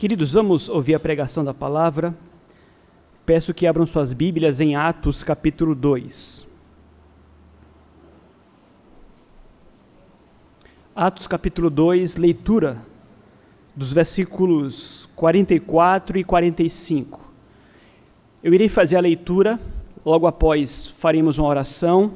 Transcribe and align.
Queridos, 0.00 0.32
vamos 0.32 0.66
ouvir 0.70 0.94
a 0.94 0.98
pregação 0.98 1.44
da 1.44 1.52
palavra. 1.52 2.16
Peço 3.26 3.52
que 3.52 3.66
abram 3.66 3.84
suas 3.84 4.14
Bíblias 4.14 4.58
em 4.58 4.74
Atos 4.74 5.22
capítulo 5.22 5.74
2. 5.74 6.46
Atos 10.96 11.26
capítulo 11.26 11.68
2, 11.68 12.16
leitura 12.16 12.78
dos 13.76 13.92
versículos 13.92 15.06
44 15.14 16.18
e 16.18 16.24
45. 16.24 17.20
Eu 18.42 18.54
irei 18.54 18.70
fazer 18.70 18.96
a 18.96 19.00
leitura, 19.00 19.60
logo 20.02 20.26
após 20.26 20.86
faremos 20.86 21.36
uma 21.36 21.46
oração. 21.46 22.14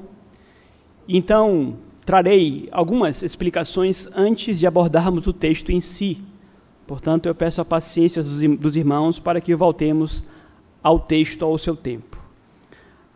Então, 1.06 1.76
trarei 2.06 2.66
algumas 2.72 3.20
explicações 3.22 4.08
antes 4.16 4.58
de 4.58 4.66
abordarmos 4.66 5.26
o 5.26 5.34
texto 5.34 5.70
em 5.70 5.82
si. 5.82 6.32
Portanto, 6.86 7.26
eu 7.26 7.34
peço 7.34 7.60
a 7.60 7.64
paciência 7.64 8.22
dos 8.22 8.76
irmãos 8.76 9.18
para 9.18 9.40
que 9.40 9.54
voltemos 9.54 10.24
ao 10.82 10.98
texto 10.98 11.44
ao 11.44 11.56
seu 11.56 11.74
tempo. 11.74 12.20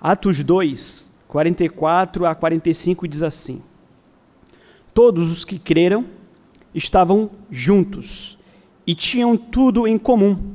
Atos 0.01 0.43
2, 0.43 1.15
44 1.29 2.25
a 2.25 2.35
45 2.35 3.07
diz 3.07 3.23
assim: 3.23 3.61
Todos 4.95 5.31
os 5.31 5.45
que 5.45 5.59
creram 5.59 6.07
estavam 6.75 7.31
juntos 7.51 8.39
e 8.87 8.95
tinham 8.95 9.37
tudo 9.37 9.87
em 9.87 9.99
comum. 9.99 10.55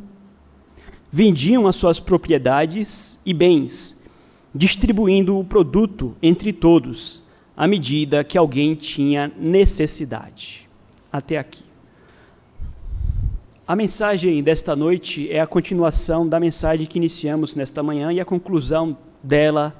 Vendiam 1.11 1.67
as 1.67 1.75
suas 1.75 1.99
propriedades 1.99 3.19
e 3.23 3.33
bens, 3.33 4.01
distribuindo 4.55 5.37
o 5.37 5.43
produto 5.43 6.15
entre 6.21 6.51
todos 6.51 7.21
à 7.55 7.67
medida 7.67 8.23
que 8.23 8.37
alguém 8.37 8.73
tinha 8.73 9.31
necessidade. 9.37 10.67
Até 11.11 11.37
aqui. 11.37 11.72
A 13.73 13.75
mensagem 13.75 14.43
desta 14.43 14.75
noite 14.75 15.31
é 15.31 15.39
a 15.39 15.47
continuação 15.47 16.27
da 16.29 16.39
mensagem 16.39 16.85
que 16.85 16.99
iniciamos 16.99 17.55
nesta 17.55 17.81
manhã 17.81 18.13
e 18.13 18.19
a 18.19 18.23
conclusão 18.23 18.95
dela 19.23 19.75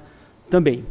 também. 0.49 0.83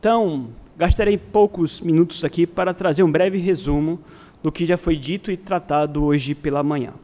Então, 0.00 0.48
gastarei 0.76 1.16
poucos 1.16 1.80
minutos 1.80 2.24
aqui 2.24 2.44
para 2.44 2.74
trazer 2.74 3.04
um 3.04 3.12
breve 3.12 3.38
resumo 3.38 4.00
do 4.42 4.50
que 4.50 4.66
já 4.66 4.76
foi 4.76 4.96
dito 4.96 5.30
e 5.30 5.36
tratado 5.36 6.02
hoje 6.02 6.34
pela 6.34 6.60
manhã. 6.60 6.94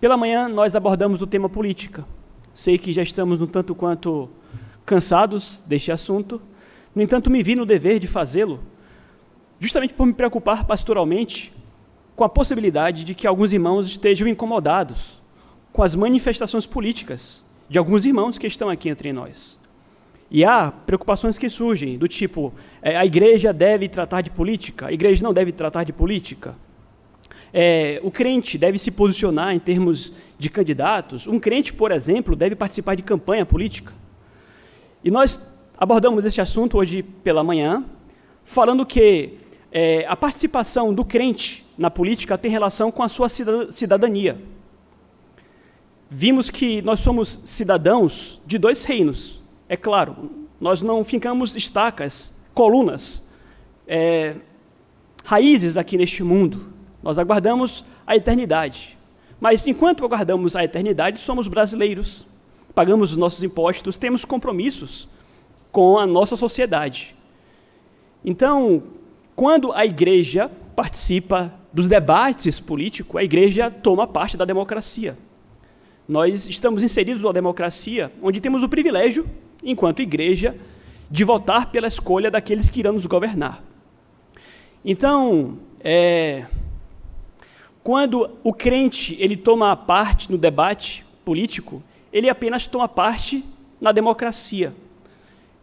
Pela 0.00 0.16
manhã, 0.16 0.48
nós 0.48 0.74
abordamos 0.74 1.20
o 1.20 1.26
tema 1.26 1.50
política. 1.50 2.06
Sei 2.54 2.78
que 2.78 2.94
já 2.94 3.02
estamos 3.02 3.38
um 3.42 3.46
tanto 3.46 3.74
quanto 3.74 4.26
cansados 4.86 5.62
deste 5.66 5.92
assunto, 5.92 6.40
no 6.94 7.02
entanto, 7.02 7.30
me 7.30 7.42
vi 7.42 7.54
no 7.54 7.66
dever 7.66 7.98
de 7.98 8.06
fazê-lo, 8.06 8.60
justamente 9.60 9.92
por 9.92 10.06
me 10.06 10.14
preocupar 10.14 10.64
pastoralmente 10.64 11.52
com 12.16 12.24
a 12.24 12.28
possibilidade 12.28 13.04
de 13.04 13.14
que 13.14 13.26
alguns 13.26 13.52
irmãos 13.52 13.86
estejam 13.86 14.26
incomodados 14.26 15.20
com 15.70 15.82
as 15.82 15.94
manifestações 15.94 16.66
políticas 16.66 17.44
de 17.68 17.78
alguns 17.78 18.06
irmãos 18.06 18.38
que 18.38 18.46
estão 18.46 18.70
aqui 18.70 18.88
entre 18.88 19.12
nós. 19.12 19.58
E 20.30 20.44
há 20.44 20.72
preocupações 20.72 21.36
que 21.36 21.50
surgem, 21.50 21.98
do 21.98 22.08
tipo: 22.08 22.54
é, 22.80 22.96
a 22.96 23.04
igreja 23.04 23.52
deve 23.52 23.86
tratar 23.86 24.22
de 24.22 24.30
política, 24.30 24.86
a 24.86 24.92
igreja 24.92 25.22
não 25.22 25.32
deve 25.32 25.52
tratar 25.52 25.84
de 25.84 25.92
política. 25.92 26.56
É, 27.52 28.00
o 28.02 28.10
crente 28.10 28.58
deve 28.58 28.78
se 28.78 28.90
posicionar 28.90 29.54
em 29.54 29.58
termos 29.58 30.12
de 30.38 30.50
candidatos. 30.50 31.26
Um 31.26 31.38
crente, 31.38 31.72
por 31.72 31.92
exemplo, 31.92 32.34
deve 32.34 32.56
participar 32.56 32.94
de 32.94 33.02
campanha 33.02 33.46
política. 33.46 33.92
E 35.04 35.10
nós 35.10 35.40
abordamos 35.78 36.24
esse 36.24 36.40
assunto 36.40 36.78
hoje 36.78 37.02
pela 37.02 37.44
manhã, 37.44 37.84
falando 38.44 38.84
que 38.84 39.38
é, 39.78 40.06
a 40.08 40.16
participação 40.16 40.94
do 40.94 41.04
crente 41.04 41.62
na 41.76 41.90
política 41.90 42.38
tem 42.38 42.50
relação 42.50 42.90
com 42.90 43.02
a 43.02 43.10
sua 43.10 43.28
cidadania. 43.28 44.40
Vimos 46.08 46.48
que 46.48 46.80
nós 46.80 47.00
somos 47.00 47.38
cidadãos 47.44 48.40
de 48.46 48.56
dois 48.56 48.84
reinos. 48.84 49.38
É 49.68 49.76
claro, 49.76 50.30
nós 50.58 50.82
não 50.82 51.04
ficamos 51.04 51.54
estacas, 51.54 52.34
colunas, 52.54 53.22
é, 53.86 54.36
raízes 55.22 55.76
aqui 55.76 55.98
neste 55.98 56.22
mundo. 56.22 56.72
Nós 57.02 57.18
aguardamos 57.18 57.84
a 58.06 58.16
eternidade. 58.16 58.96
Mas 59.38 59.66
enquanto 59.66 60.06
aguardamos 60.06 60.56
a 60.56 60.64
eternidade, 60.64 61.20
somos 61.20 61.48
brasileiros, 61.48 62.26
pagamos 62.74 63.10
os 63.10 63.18
nossos 63.18 63.42
impostos, 63.42 63.98
temos 63.98 64.24
compromissos 64.24 65.06
com 65.70 65.98
a 65.98 66.06
nossa 66.06 66.34
sociedade. 66.34 67.14
Então, 68.24 68.95
quando 69.36 69.70
a 69.72 69.84
igreja 69.84 70.50
participa 70.74 71.52
dos 71.70 71.86
debates 71.86 72.58
políticos, 72.58 73.20
a 73.20 73.22
igreja 73.22 73.70
toma 73.70 74.06
parte 74.06 74.34
da 74.34 74.46
democracia. 74.46 75.16
Nós 76.08 76.48
estamos 76.48 76.82
inseridos 76.82 77.20
numa 77.20 77.34
democracia 77.34 78.10
onde 78.22 78.40
temos 78.40 78.62
o 78.62 78.68
privilégio, 78.68 79.28
enquanto 79.62 80.00
igreja, 80.00 80.56
de 81.10 81.22
votar 81.22 81.70
pela 81.70 81.86
escolha 81.86 82.30
daqueles 82.30 82.70
que 82.70 82.80
irão 82.80 82.94
nos 82.94 83.04
governar. 83.04 83.62
Então, 84.82 85.58
é, 85.80 86.46
quando 87.82 88.30
o 88.42 88.54
crente 88.54 89.16
ele 89.20 89.36
toma 89.36 89.76
parte 89.76 90.32
no 90.32 90.38
debate 90.38 91.04
político, 91.24 91.82
ele 92.10 92.30
apenas 92.30 92.66
toma 92.66 92.88
parte 92.88 93.44
na 93.80 93.92
democracia. 93.92 94.72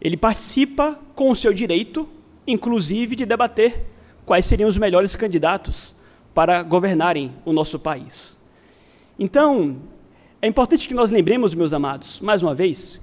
Ele 0.00 0.16
participa 0.16 0.98
com 1.14 1.30
o 1.30 1.36
seu 1.36 1.52
direito, 1.52 2.08
inclusive, 2.46 3.16
de 3.16 3.26
debater 3.26 3.84
quais 4.24 4.46
seriam 4.46 4.68
os 4.68 4.78
melhores 4.78 5.14
candidatos 5.16 5.94
para 6.34 6.62
governarem 6.62 7.32
o 7.44 7.52
nosso 7.52 7.78
país. 7.78 8.38
Então, 9.18 9.76
é 10.42 10.48
importante 10.48 10.88
que 10.88 10.94
nós 10.94 11.10
lembremos, 11.10 11.54
meus 11.54 11.72
amados, 11.72 12.20
mais 12.20 12.42
uma 12.42 12.54
vez, 12.54 13.00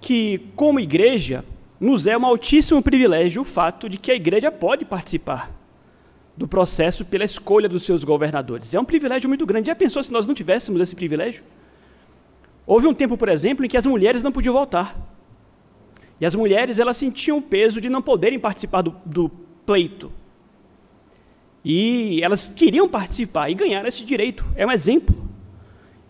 que, 0.00 0.38
como 0.56 0.80
igreja, 0.80 1.44
nos 1.78 2.06
é 2.06 2.16
um 2.16 2.24
altíssimo 2.24 2.82
privilégio 2.82 3.42
o 3.42 3.44
fato 3.44 3.88
de 3.88 3.98
que 3.98 4.10
a 4.10 4.14
igreja 4.14 4.50
pode 4.50 4.84
participar 4.84 5.50
do 6.36 6.48
processo 6.48 7.04
pela 7.04 7.24
escolha 7.24 7.68
dos 7.68 7.84
seus 7.84 8.04
governadores. 8.04 8.74
É 8.74 8.80
um 8.80 8.84
privilégio 8.84 9.28
muito 9.28 9.44
grande. 9.44 9.66
Já 9.66 9.74
pensou 9.74 10.02
se 10.02 10.12
nós 10.12 10.26
não 10.26 10.34
tivéssemos 10.34 10.80
esse 10.80 10.96
privilégio? 10.96 11.44
Houve 12.66 12.86
um 12.86 12.94
tempo, 12.94 13.16
por 13.16 13.28
exemplo, 13.28 13.64
em 13.64 13.68
que 13.68 13.76
as 13.76 13.84
mulheres 13.84 14.22
não 14.22 14.32
podiam 14.32 14.54
votar. 14.54 14.96
E 16.20 16.26
as 16.26 16.34
mulheres 16.34 16.78
elas 16.78 16.96
sentiam 16.96 17.38
o 17.38 17.42
peso 17.42 17.80
de 17.80 17.88
não 17.88 18.02
poderem 18.02 18.38
participar 18.38 18.82
do, 18.82 18.94
do 19.04 19.30
pleito. 19.66 20.12
E 21.64 22.20
elas 22.22 22.48
queriam 22.48 22.88
participar 22.88 23.50
e 23.50 23.54
ganhar 23.54 23.84
esse 23.86 24.04
direito. 24.04 24.44
É 24.56 24.66
um 24.66 24.70
exemplo. 24.70 25.16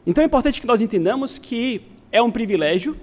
Então 0.07 0.23
é 0.23 0.27
importante 0.27 0.61
que 0.61 0.67
nós 0.67 0.81
entendamos 0.81 1.39
que 1.39 1.83
é 2.11 2.21
um 2.21 2.31
privilégio, 2.31 2.97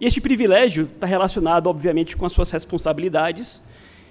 e 0.00 0.06
este 0.06 0.20
privilégio 0.20 0.88
está 0.94 1.06
relacionado, 1.06 1.68
obviamente, 1.68 2.16
com 2.16 2.26
as 2.26 2.32
suas 2.32 2.50
responsabilidades. 2.50 3.62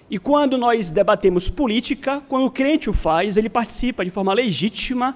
E 0.09 0.19
quando 0.19 0.57
nós 0.57 0.89
debatemos 0.89 1.49
política, 1.49 2.21
quando 2.27 2.45
o 2.45 2.51
crente 2.51 2.89
o 2.89 2.93
faz, 2.93 3.37
ele 3.37 3.49
participa 3.49 4.03
de 4.03 4.11
forma 4.11 4.33
legítima 4.33 5.15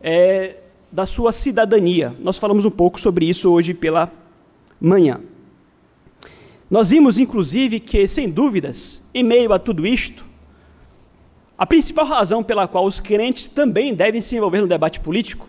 é, 0.00 0.56
da 0.92 1.06
sua 1.06 1.32
cidadania. 1.32 2.14
Nós 2.20 2.38
falamos 2.38 2.64
um 2.64 2.70
pouco 2.70 3.00
sobre 3.00 3.26
isso 3.26 3.50
hoje 3.50 3.72
pela 3.74 4.12
manhã. 4.80 5.20
Nós 6.74 6.90
vimos, 6.90 7.20
inclusive, 7.20 7.78
que, 7.78 8.04
sem 8.08 8.28
dúvidas, 8.28 9.00
em 9.14 9.22
meio 9.22 9.52
a 9.52 9.60
tudo 9.60 9.86
isto, 9.86 10.26
a 11.56 11.64
principal 11.64 12.04
razão 12.04 12.42
pela 12.42 12.66
qual 12.66 12.84
os 12.84 12.98
crentes 12.98 13.46
também 13.46 13.94
devem 13.94 14.20
se 14.20 14.34
envolver 14.34 14.60
no 14.60 14.66
debate 14.66 14.98
político 14.98 15.48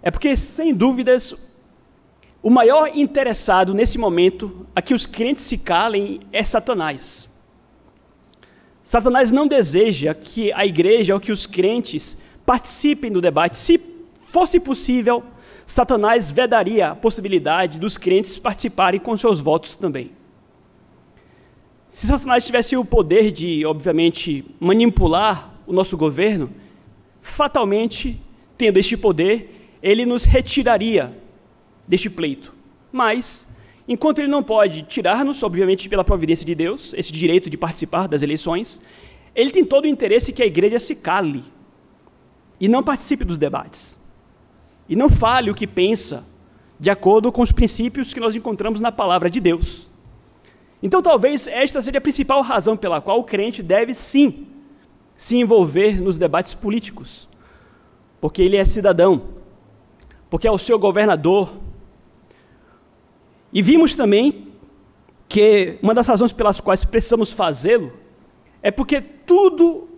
é 0.00 0.08
porque, 0.08 0.36
sem 0.36 0.72
dúvidas, 0.72 1.34
o 2.40 2.48
maior 2.48 2.92
interessado 2.94 3.74
nesse 3.74 3.98
momento 3.98 4.64
a 4.72 4.80
que 4.80 4.94
os 4.94 5.04
crentes 5.04 5.42
se 5.42 5.58
calem 5.58 6.20
é 6.32 6.44
Satanás. 6.44 7.28
Satanás 8.84 9.32
não 9.32 9.48
deseja 9.48 10.14
que 10.14 10.52
a 10.52 10.64
igreja 10.64 11.12
ou 11.12 11.18
que 11.18 11.32
os 11.32 11.44
crentes 11.44 12.16
participem 12.46 13.10
do 13.10 13.20
debate. 13.20 13.58
Se 13.58 13.80
fosse 14.30 14.60
possível, 14.60 15.24
Satanás 15.66 16.30
vedaria 16.30 16.90
a 16.90 16.94
possibilidade 16.94 17.80
dos 17.80 17.98
crentes 17.98 18.38
participarem 18.38 19.00
com 19.00 19.16
seus 19.16 19.40
votos 19.40 19.74
também. 19.74 20.15
Se 21.96 22.06
Satanás 22.06 22.44
tivesse 22.44 22.76
o 22.76 22.84
poder 22.84 23.32
de, 23.32 23.64
obviamente, 23.64 24.44
manipular 24.60 25.50
o 25.66 25.72
nosso 25.72 25.96
governo, 25.96 26.50
fatalmente, 27.22 28.20
tendo 28.58 28.78
este 28.78 28.98
poder, 28.98 29.70
ele 29.82 30.04
nos 30.04 30.24
retiraria 30.24 31.16
deste 31.88 32.10
pleito. 32.10 32.52
Mas, 32.92 33.46
enquanto 33.88 34.18
ele 34.18 34.28
não 34.28 34.42
pode 34.42 34.82
tirar-nos, 34.82 35.42
obviamente, 35.42 35.88
pela 35.88 36.04
providência 36.04 36.44
de 36.44 36.54
Deus, 36.54 36.92
esse 36.92 37.10
direito 37.10 37.48
de 37.48 37.56
participar 37.56 38.06
das 38.06 38.20
eleições, 38.20 38.78
ele 39.34 39.50
tem 39.50 39.64
todo 39.64 39.84
o 39.84 39.88
interesse 39.88 40.34
que 40.34 40.42
a 40.42 40.46
igreja 40.46 40.78
se 40.78 40.94
cale 40.94 41.42
e 42.60 42.68
não 42.68 42.82
participe 42.82 43.24
dos 43.24 43.38
debates. 43.38 43.98
E 44.86 44.94
não 44.94 45.08
fale 45.08 45.50
o 45.50 45.54
que 45.54 45.66
pensa, 45.66 46.26
de 46.78 46.90
acordo 46.90 47.32
com 47.32 47.40
os 47.40 47.52
princípios 47.52 48.12
que 48.12 48.20
nós 48.20 48.36
encontramos 48.36 48.82
na 48.82 48.92
palavra 48.92 49.30
de 49.30 49.40
Deus. 49.40 49.88
Então, 50.82 51.02
talvez 51.02 51.46
esta 51.46 51.80
seja 51.80 51.98
a 51.98 52.00
principal 52.00 52.42
razão 52.42 52.76
pela 52.76 53.00
qual 53.00 53.18
o 53.18 53.24
crente 53.24 53.62
deve 53.62 53.94
sim 53.94 54.46
se 55.16 55.36
envolver 55.36 56.00
nos 56.00 56.16
debates 56.16 56.54
políticos, 56.54 57.28
porque 58.20 58.42
ele 58.42 58.56
é 58.56 58.64
cidadão 58.64 59.36
porque 60.30 60.46
é 60.46 60.50
o 60.50 60.58
seu 60.58 60.78
governador. 60.78 61.52
E 63.52 63.62
vimos 63.62 63.94
também 63.94 64.48
que 65.28 65.78
uma 65.82 65.94
das 65.94 66.06
razões 66.06 66.32
pelas 66.32 66.60
quais 66.60 66.84
precisamos 66.84 67.32
fazê-lo 67.32 67.92
é 68.62 68.70
porque 68.70 69.00
tudo 69.00 69.88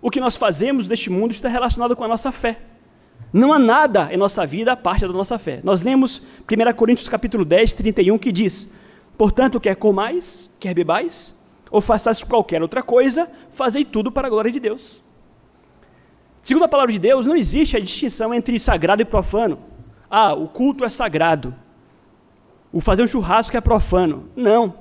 o 0.00 0.10
que 0.10 0.20
nós 0.20 0.36
fazemos 0.36 0.86
neste 0.86 1.10
mundo 1.10 1.30
está 1.30 1.48
relacionado 1.48 1.96
com 1.96 2.04
a 2.04 2.08
nossa 2.08 2.30
fé. 2.30 2.58
Não 3.32 3.52
há 3.52 3.58
nada 3.58 4.12
em 4.12 4.16
nossa 4.16 4.46
vida 4.46 4.72
a 4.72 4.76
parte 4.76 5.00
da 5.00 5.12
nossa 5.12 5.38
fé. 5.38 5.60
Nós 5.64 5.82
lemos 5.82 6.22
1 6.50 6.72
Coríntios 6.74 7.08
capítulo 7.08 7.44
10, 7.44 7.72
31, 7.72 8.18
que 8.18 8.30
diz: 8.30 8.68
Portanto, 9.16 9.60
quer 9.60 9.76
comais, 9.76 10.50
quer 10.58 10.74
bebais, 10.74 11.36
ou 11.70 11.80
façais 11.80 12.22
qualquer 12.22 12.62
outra 12.62 12.82
coisa, 12.82 13.30
fazei 13.52 13.84
tudo 13.84 14.10
para 14.10 14.26
a 14.26 14.30
glória 14.30 14.50
de 14.50 14.60
Deus. 14.60 15.02
Segundo 16.42 16.64
a 16.64 16.68
palavra 16.68 16.92
de 16.92 16.98
Deus, 16.98 17.26
não 17.26 17.36
existe 17.36 17.76
a 17.76 17.80
distinção 17.80 18.34
entre 18.34 18.58
sagrado 18.58 19.02
e 19.02 19.04
profano. 19.04 19.58
Ah, 20.10 20.34
o 20.34 20.46
culto 20.46 20.84
é 20.84 20.88
sagrado. 20.88 21.54
O 22.72 22.80
fazer 22.80 23.02
um 23.02 23.08
churrasco 23.08 23.56
é 23.56 23.60
profano. 23.60 24.28
Não. 24.36 24.74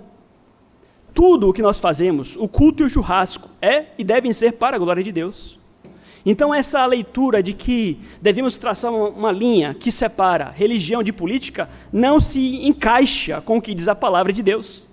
Tudo 1.13 1.50
o 1.50 1.53
que 1.53 1.62
nós 1.62 1.77
fazemos, 1.77 2.35
o 2.35 2.47
culto 2.47 2.83
e 2.83 2.85
o 2.85 2.89
churrasco, 2.89 3.50
é 3.62 3.85
e 3.97 4.03
devem 4.03 4.33
ser 4.33 4.53
para 4.53 4.75
a 4.75 4.80
glória 4.80 5.03
de 5.03 5.12
Deus. 5.12 5.59
Então, 6.25 6.53
essa 6.53 6.85
leitura 6.85 7.43
de 7.43 7.53
que 7.53 7.99
devemos 8.21 8.55
traçar 8.55 8.93
uma 8.93 9.31
linha 9.31 9.73
que 9.73 9.91
separa 9.91 10.49
religião 10.49 11.03
de 11.03 11.11
política 11.11 11.69
não 11.91 12.19
se 12.19 12.65
encaixa 12.65 13.41
com 13.41 13.57
o 13.57 13.61
que 13.61 13.73
diz 13.73 13.89
a 13.89 13.95
palavra 13.95 14.31
de 14.31 14.41
Deus. 14.41 14.87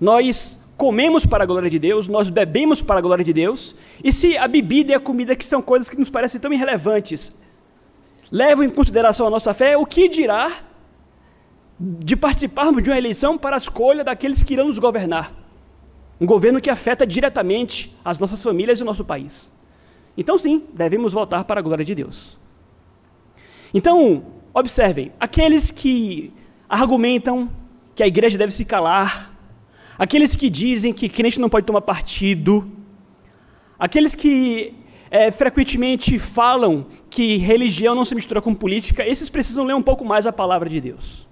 Nós 0.00 0.58
comemos 0.76 1.24
para 1.24 1.44
a 1.44 1.46
glória 1.46 1.70
de 1.70 1.78
Deus, 1.78 2.08
nós 2.08 2.28
bebemos 2.28 2.82
para 2.82 2.98
a 2.98 3.02
glória 3.02 3.24
de 3.24 3.32
Deus, 3.32 3.74
e 4.02 4.12
se 4.12 4.36
a 4.36 4.48
bebida 4.48 4.92
e 4.92 4.94
a 4.94 5.00
comida, 5.00 5.36
que 5.36 5.44
são 5.44 5.62
coisas 5.62 5.88
que 5.88 5.98
nos 5.98 6.10
parecem 6.10 6.40
tão 6.40 6.52
irrelevantes, 6.52 7.32
levam 8.30 8.64
em 8.64 8.70
consideração 8.70 9.26
a 9.26 9.30
nossa 9.30 9.54
fé, 9.54 9.76
o 9.76 9.86
que 9.86 10.08
dirá 10.08 10.50
de 11.78 12.16
participarmos 12.16 12.82
de 12.82 12.90
uma 12.90 12.98
eleição 12.98 13.38
para 13.38 13.54
a 13.54 13.58
escolha 13.58 14.02
daqueles 14.02 14.42
que 14.42 14.54
irão 14.54 14.66
nos 14.66 14.78
governar? 14.78 15.32
Um 16.20 16.26
governo 16.26 16.60
que 16.60 16.70
afeta 16.70 17.06
diretamente 17.06 17.96
as 18.04 18.18
nossas 18.18 18.42
famílias 18.42 18.80
e 18.80 18.82
o 18.82 18.86
nosso 18.86 19.04
país. 19.04 19.50
Então, 20.18 20.36
sim, 20.36 20.64
devemos 20.74 21.12
voltar 21.12 21.44
para 21.44 21.60
a 21.60 21.62
glória 21.62 21.84
de 21.84 21.94
Deus. 21.94 22.36
Então, 23.72 24.26
observem: 24.52 25.12
aqueles 25.20 25.70
que 25.70 26.32
argumentam 26.68 27.48
que 27.94 28.02
a 28.02 28.06
igreja 28.06 28.36
deve 28.36 28.52
se 28.52 28.64
calar, 28.64 29.32
aqueles 29.96 30.34
que 30.34 30.50
dizem 30.50 30.92
que 30.92 31.08
crente 31.08 31.38
não 31.38 31.48
pode 31.48 31.66
tomar 31.66 31.82
partido, 31.82 32.68
aqueles 33.78 34.12
que 34.12 34.74
é, 35.08 35.30
frequentemente 35.30 36.18
falam 36.18 36.86
que 37.08 37.36
religião 37.36 37.94
não 37.94 38.04
se 38.04 38.16
mistura 38.16 38.42
com 38.42 38.52
política, 38.52 39.06
esses 39.06 39.28
precisam 39.28 39.64
ler 39.64 39.74
um 39.74 39.82
pouco 39.82 40.04
mais 40.04 40.26
a 40.26 40.32
palavra 40.32 40.68
de 40.68 40.80
Deus. 40.80 41.28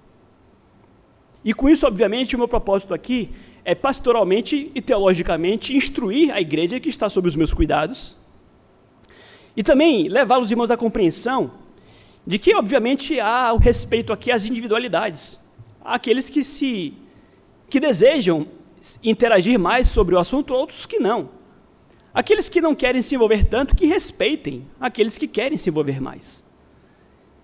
E 1.43 1.53
com 1.53 1.69
isso, 1.69 1.85
obviamente, 1.85 2.35
o 2.35 2.39
meu 2.39 2.47
propósito 2.47 2.93
aqui 2.93 3.31
é 3.65 3.75
pastoralmente 3.75 4.71
e 4.73 4.81
teologicamente 4.81 5.75
instruir 5.75 6.33
a 6.33 6.39
igreja 6.39 6.79
que 6.79 6.87
está 6.87 7.09
sob 7.09 7.27
os 7.27 7.35
meus 7.35 7.53
cuidados 7.53 8.15
e 9.57 9.63
também 9.63 10.07
levar 10.07 10.37
os 10.37 10.51
irmãos 10.51 10.69
à 10.69 10.77
compreensão 10.77 11.49
de 12.25 12.37
que, 12.37 12.53
obviamente, 12.53 13.19
há 13.19 13.51
o 13.51 13.57
respeito 13.57 14.13
aqui 14.13 14.31
às 14.31 14.45
individualidades. 14.45 15.39
Há 15.83 15.95
aqueles 15.95 16.29
que 16.29 16.43
se 16.43 16.93
que 17.67 17.79
desejam 17.79 18.47
interagir 19.03 19.57
mais 19.57 19.87
sobre 19.87 20.13
o 20.13 20.19
assunto, 20.19 20.53
outros 20.53 20.85
que 20.85 20.99
não. 20.99 21.29
Aqueles 22.13 22.47
que 22.47 22.61
não 22.61 22.75
querem 22.75 23.01
se 23.01 23.15
envolver 23.15 23.45
tanto, 23.45 23.75
que 23.75 23.87
respeitem 23.87 24.65
aqueles 24.79 25.17
que 25.17 25.27
querem 25.27 25.57
se 25.57 25.69
envolver 25.69 25.99
mais. 25.99 26.45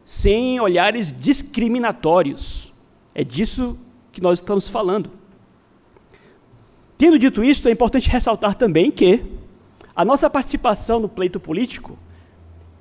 Sem 0.05 0.59
olhares 0.59 1.11
discriminatórios. 1.11 2.71
É 3.15 3.23
disso 3.23 3.77
que 4.11 4.21
nós 4.21 4.39
estamos 4.39 4.69
falando. 4.69 5.09
Tendo 6.97 7.17
dito 7.17 7.43
isto, 7.43 7.67
é 7.67 7.71
importante 7.71 8.09
ressaltar 8.09 8.55
também 8.55 8.91
que 8.91 9.23
a 9.95 10.03
nossa 10.03 10.29
participação 10.29 10.99
no 10.99 11.07
pleito 11.07 11.39
político, 11.39 11.97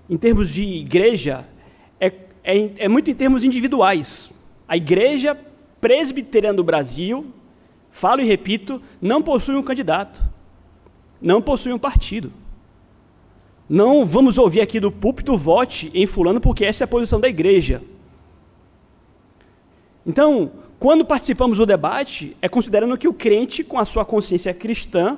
em 0.09 0.17
termos 0.17 0.51
de 0.51 0.63
igreja, 0.63 1.47
é, 2.01 2.07
é, 2.43 2.85
é 2.85 2.89
muito 2.89 3.11
em 3.11 3.15
termos 3.15 3.45
individuais. 3.45 4.31
A 4.67 4.77
igreja 4.77 5.39
presbiteriana 5.81 6.57
do 6.57 6.65
Brasil 6.65 7.27
falo 7.91 8.23
e 8.23 8.25
repito, 8.25 8.81
não 9.01 9.23
possui 9.23 9.55
um 9.55 9.63
candidato, 9.63 10.23
não 11.21 11.43
possui 11.43 11.73
um 11.73 11.79
partido. 11.79 12.33
Não 13.69 14.05
vamos 14.05 14.39
ouvir 14.39 14.61
aqui 14.61 14.81
do 14.81 14.91
púlpito 14.91 15.37
vote 15.37 15.91
em 15.95 16.07
fulano 16.07 16.41
porque 16.41 16.65
essa 16.65 16.85
é 16.85 16.87
a 16.87 16.89
posição 16.89 17.21
da 17.21 17.29
igreja. 17.29 17.83
Então, 20.05 20.51
quando 20.79 21.05
participamos 21.05 21.59
do 21.59 21.67
debate, 21.67 22.37
é 22.43 22.49
considerando 22.49 22.99
que 22.99 23.07
o 23.07 23.15
crente, 23.15 23.63
com 23.63 23.79
a 23.79 23.85
sua 23.85 24.05
consciência 24.05 24.53
cristã, 24.53 25.17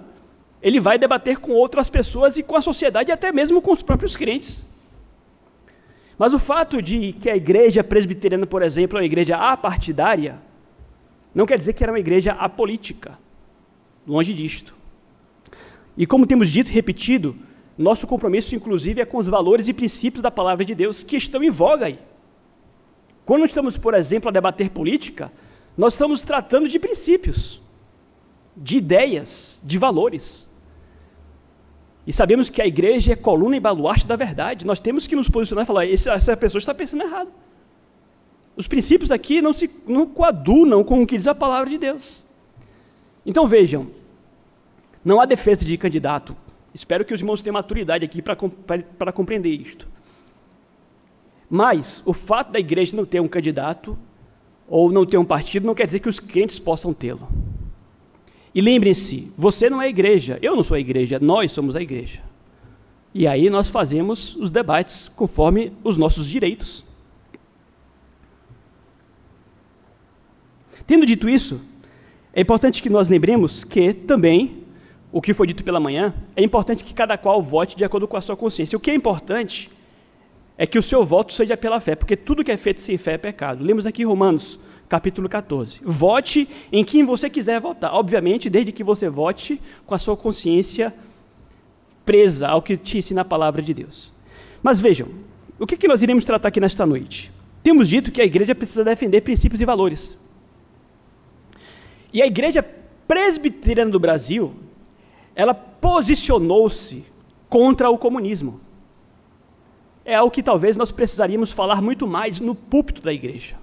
ele 0.64 0.80
vai 0.80 0.96
debater 0.98 1.36
com 1.36 1.52
outras 1.52 1.90
pessoas 1.90 2.38
e 2.38 2.42
com 2.42 2.56
a 2.56 2.62
sociedade, 2.62 3.12
até 3.12 3.30
mesmo 3.30 3.60
com 3.60 3.70
os 3.70 3.82
próprios 3.82 4.16
crentes. 4.16 4.66
Mas 6.16 6.32
o 6.32 6.38
fato 6.38 6.80
de 6.80 7.12
que 7.12 7.28
a 7.28 7.36
igreja 7.36 7.84
presbiteriana, 7.84 8.46
por 8.46 8.62
exemplo, 8.62 8.96
é 8.96 9.02
uma 9.02 9.06
igreja 9.06 9.36
apartidária, 9.36 10.40
não 11.34 11.44
quer 11.44 11.58
dizer 11.58 11.74
que 11.74 11.84
era 11.84 11.92
uma 11.92 12.00
igreja 12.00 12.32
apolítica. 12.32 13.18
Longe 14.06 14.32
disto. 14.32 14.74
E 15.98 16.06
como 16.06 16.26
temos 16.26 16.48
dito 16.48 16.70
e 16.70 16.74
repetido, 16.74 17.36
nosso 17.76 18.06
compromisso, 18.06 18.54
inclusive, 18.54 19.02
é 19.02 19.04
com 19.04 19.18
os 19.18 19.28
valores 19.28 19.68
e 19.68 19.74
princípios 19.74 20.22
da 20.22 20.30
palavra 20.30 20.64
de 20.64 20.74
Deus 20.74 21.02
que 21.02 21.16
estão 21.16 21.44
em 21.44 21.50
voga 21.50 21.86
aí. 21.86 21.98
Quando 23.26 23.44
estamos, 23.44 23.76
por 23.76 23.92
exemplo, 23.92 24.30
a 24.30 24.32
debater 24.32 24.70
política, 24.70 25.30
nós 25.76 25.92
estamos 25.92 26.22
tratando 26.22 26.68
de 26.68 26.78
princípios, 26.78 27.60
de 28.56 28.78
ideias, 28.78 29.60
de 29.62 29.76
valores. 29.76 30.53
E 32.06 32.12
sabemos 32.12 32.50
que 32.50 32.60
a 32.60 32.66
igreja 32.66 33.12
é 33.12 33.16
coluna 33.16 33.56
e 33.56 33.60
baluarte 33.60 34.06
da 34.06 34.16
verdade. 34.16 34.66
Nós 34.66 34.78
temos 34.78 35.06
que 35.06 35.16
nos 35.16 35.28
posicionar 35.28 35.64
e 35.64 35.66
falar: 35.66 35.86
essa 35.86 36.36
pessoa 36.36 36.58
está 36.58 36.74
pensando 36.74 37.02
errado. 37.02 37.30
Os 38.56 38.68
princípios 38.68 39.10
aqui 39.10 39.40
não 39.40 39.52
se 39.52 39.70
não 39.86 40.06
coadunam 40.06 40.84
com 40.84 41.02
o 41.02 41.06
que 41.06 41.16
diz 41.16 41.26
a 41.26 41.34
palavra 41.34 41.70
de 41.70 41.78
Deus. 41.78 42.24
Então 43.26 43.46
vejam, 43.46 43.88
não 45.04 45.20
há 45.20 45.26
defesa 45.26 45.64
de 45.64 45.76
candidato. 45.76 46.36
Espero 46.72 47.04
que 47.04 47.14
os 47.14 47.20
irmãos 47.20 47.40
tenham 47.40 47.54
maturidade 47.54 48.04
aqui 48.04 48.20
para 48.20 49.12
compreender 49.12 49.50
isto. 49.50 49.88
Mas 51.48 52.02
o 52.04 52.12
fato 52.12 52.52
da 52.52 52.58
igreja 52.58 52.96
não 52.96 53.04
ter 53.04 53.20
um 53.20 53.28
candidato 53.28 53.96
ou 54.68 54.90
não 54.90 55.06
ter 55.06 55.16
um 55.16 55.24
partido 55.24 55.66
não 55.66 55.74
quer 55.74 55.86
dizer 55.86 56.00
que 56.00 56.08
os 56.08 56.18
crentes 56.18 56.58
possam 56.58 56.92
tê-lo. 56.92 57.28
E 58.54 58.60
lembrem-se, 58.60 59.32
você 59.36 59.68
não 59.68 59.82
é 59.82 59.86
a 59.86 59.88
igreja, 59.88 60.38
eu 60.40 60.54
não 60.54 60.62
sou 60.62 60.76
a 60.76 60.80
igreja, 60.80 61.18
nós 61.20 61.50
somos 61.50 61.74
a 61.74 61.82
igreja. 61.82 62.20
E 63.12 63.26
aí 63.26 63.50
nós 63.50 63.68
fazemos 63.68 64.36
os 64.36 64.50
debates 64.50 65.08
conforme 65.16 65.72
os 65.82 65.96
nossos 65.96 66.26
direitos. 66.26 66.84
Tendo 70.86 71.06
dito 71.06 71.28
isso, 71.28 71.60
é 72.32 72.40
importante 72.40 72.82
que 72.82 72.90
nós 72.90 73.08
lembremos 73.08 73.64
que 73.64 73.92
também, 73.92 74.64
o 75.10 75.20
que 75.20 75.32
foi 75.32 75.46
dito 75.46 75.64
pela 75.64 75.80
manhã, 75.80 76.14
é 76.36 76.42
importante 76.42 76.84
que 76.84 76.92
cada 76.92 77.16
qual 77.16 77.42
vote 77.42 77.76
de 77.76 77.84
acordo 77.84 78.06
com 78.06 78.16
a 78.16 78.20
sua 78.20 78.36
consciência. 78.36 78.76
O 78.76 78.80
que 78.80 78.90
é 78.90 78.94
importante 78.94 79.70
é 80.58 80.66
que 80.66 80.78
o 80.78 80.82
seu 80.82 81.04
voto 81.04 81.32
seja 81.32 81.56
pela 81.56 81.80
fé, 81.80 81.94
porque 81.94 82.16
tudo 82.16 82.44
que 82.44 82.52
é 82.52 82.56
feito 82.56 82.80
sem 82.80 82.98
fé 82.98 83.14
é 83.14 83.18
pecado. 83.18 83.64
Lemos 83.64 83.86
aqui 83.86 84.04
Romanos, 84.04 84.58
capítulo 84.88 85.28
14. 85.28 85.80
Vote 85.82 86.48
em 86.72 86.84
quem 86.84 87.04
você 87.04 87.28
quiser 87.30 87.60
votar, 87.60 87.94
obviamente, 87.94 88.50
desde 88.50 88.72
que 88.72 88.84
você 88.84 89.08
vote 89.08 89.60
com 89.86 89.94
a 89.94 89.98
sua 89.98 90.16
consciência 90.16 90.94
presa 92.04 92.48
ao 92.48 92.62
que 92.62 92.76
te 92.76 92.98
ensina 92.98 93.22
a 93.22 93.24
palavra 93.24 93.62
de 93.62 93.72
Deus. 93.72 94.12
Mas 94.62 94.78
vejam, 94.78 95.08
o 95.58 95.66
que, 95.66 95.76
que 95.76 95.88
nós 95.88 96.02
iremos 96.02 96.24
tratar 96.24 96.48
aqui 96.48 96.60
nesta 96.60 96.84
noite? 96.84 97.32
Temos 97.62 97.88
dito 97.88 98.12
que 98.12 98.20
a 98.20 98.24
igreja 98.24 98.54
precisa 98.54 98.84
defender 98.84 99.22
princípios 99.22 99.60
e 99.60 99.64
valores. 99.64 100.18
E 102.12 102.22
a 102.22 102.26
igreja 102.26 102.64
presbiteriana 103.08 103.90
do 103.90 103.98
Brasil, 103.98 104.54
ela 105.34 105.54
posicionou-se 105.54 107.04
contra 107.48 107.90
o 107.90 107.98
comunismo. 107.98 108.60
É 110.04 110.14
algo 110.14 110.30
que 110.30 110.42
talvez 110.42 110.76
nós 110.76 110.92
precisaríamos 110.92 111.50
falar 111.50 111.80
muito 111.80 112.06
mais 112.06 112.38
no 112.38 112.54
púlpito 112.54 113.00
da 113.00 113.12
igreja. 113.12 113.56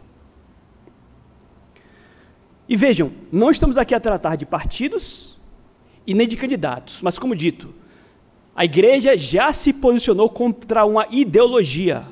E 2.72 2.76
vejam, 2.78 3.12
não 3.30 3.52
estamos 3.52 3.78
aqui 3.78 3.94
a 3.94 4.00
tratar 4.00 4.38
de 4.38 4.46
partidos 4.46 5.38
e 6.08 6.14
nem 6.14 6.26
de 6.26 6.38
candidatos, 6.38 7.02
mas 7.02 7.20
como 7.20 7.36
dito, 7.36 7.76
a 8.56 8.64
igreja 8.64 9.18
já 9.18 9.52
se 9.52 9.74
posicionou 9.74 10.30
contra 10.30 10.86
uma 10.86 11.06
ideologia. 11.12 12.06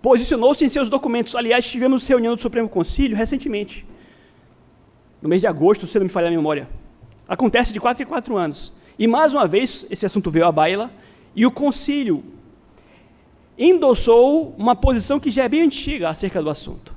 Posicionou-se 0.00 0.64
em 0.64 0.68
seus 0.70 0.88
documentos. 0.88 1.36
Aliás, 1.36 1.70
tivemos 1.70 2.06
reunião 2.06 2.34
do 2.34 2.40
Supremo 2.40 2.70
Conselho 2.70 3.14
recentemente, 3.14 3.84
no 5.20 5.28
mês 5.28 5.42
de 5.42 5.46
agosto, 5.46 5.86
se 5.86 5.98
não 5.98 6.06
me 6.06 6.10
falha 6.10 6.28
a 6.28 6.30
memória. 6.30 6.70
Acontece 7.28 7.70
de 7.70 7.78
quatro 7.78 8.02
em 8.02 8.06
quatro 8.06 8.34
anos. 8.38 8.72
E 8.98 9.06
mais 9.06 9.34
uma 9.34 9.46
vez, 9.46 9.86
esse 9.90 10.06
assunto 10.06 10.30
veio 10.30 10.46
à 10.46 10.52
baila, 10.52 10.90
e 11.34 11.44
o 11.44 11.50
concílio 11.50 12.24
endossou 13.58 14.54
uma 14.56 14.74
posição 14.74 15.20
que 15.20 15.30
já 15.30 15.44
é 15.44 15.50
bem 15.50 15.60
antiga 15.60 16.08
acerca 16.08 16.42
do 16.42 16.48
assunto. 16.48 16.95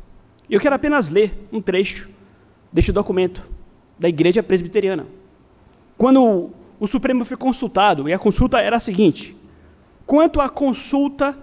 E 0.50 0.54
eu 0.56 0.60
quero 0.60 0.76
apenas 0.76 1.10
ler 1.10 1.48
um 1.52 1.62
trecho 1.62 2.10
deste 2.74 2.92
documento 2.92 3.48
da 4.00 4.10
Igreja 4.10 4.42
Presbiteriana. 4.42 5.06
Quando 5.96 6.50
o 6.80 6.88
Supremo 6.88 7.24
foi 7.24 7.38
consultado, 7.38 8.10
e 8.10 8.14
a 8.14 8.18
consulta 8.18 8.60
era 8.60 8.78
a 8.78 8.80
seguinte: 8.80 9.36
quanto 10.08 10.42
à 10.42 10.50
consulta 10.50 11.38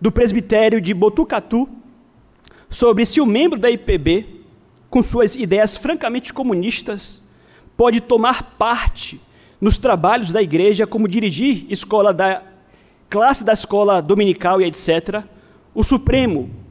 do 0.00 0.10
presbitério 0.10 0.80
de 0.80 0.94
Botucatu 0.94 1.68
sobre 2.70 3.04
se 3.04 3.20
o 3.20 3.26
membro 3.26 3.58
da 3.58 3.70
IPB, 3.70 4.42
com 4.88 5.02
suas 5.02 5.34
ideias 5.34 5.76
francamente 5.76 6.32
comunistas, 6.32 7.20
pode 7.76 8.00
tomar 8.00 8.54
parte 8.56 9.20
nos 9.60 9.76
trabalhos 9.76 10.32
da 10.32 10.40
igreja, 10.40 10.86
como 10.86 11.08
dirigir 11.08 11.66
escola 11.68 12.12
da 12.12 12.42
classe 13.10 13.44
da 13.44 13.52
escola 13.52 14.00
dominical 14.00 14.60
e 14.60 14.64
etc., 14.64 15.22
o 15.74 15.82
Supremo 15.82 16.63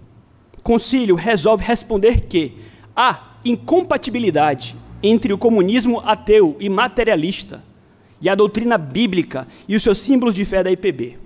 Concílio 0.64 1.16
resolve 1.16 1.64
responder 1.64 2.22
que 2.22 2.58
há 2.96 3.36
incompatibilidade 3.44 4.76
entre 5.02 5.34
o 5.34 5.38
comunismo 5.38 6.02
ateu 6.06 6.56
e 6.60 6.70
materialista 6.70 7.62
e 8.22 8.30
a 8.30 8.36
doutrina 8.36 8.78
bíblica 8.78 9.46
e 9.68 9.76
os 9.76 9.84
seus 9.84 10.00
símbolos 10.00 10.34
de 10.34 10.46
fé 10.46 10.64
da 10.64 10.72
IPB. 10.72 11.18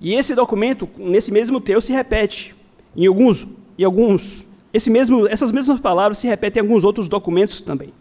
E 0.00 0.14
esse 0.14 0.34
documento, 0.34 0.88
nesse 0.96 1.32
mesmo 1.32 1.60
texto, 1.60 1.88
se 1.88 1.92
repete 1.92 2.54
em 2.96 3.06
alguns, 3.06 3.46
em 3.76 3.84
alguns 3.84 4.46
esse 4.72 4.88
mesmo, 4.88 5.26
essas 5.26 5.50
mesmas 5.50 5.80
palavras 5.80 6.18
se 6.18 6.28
repetem 6.28 6.62
em 6.62 6.66
alguns 6.66 6.84
outros 6.84 7.08
documentos 7.08 7.60
também. 7.60 7.92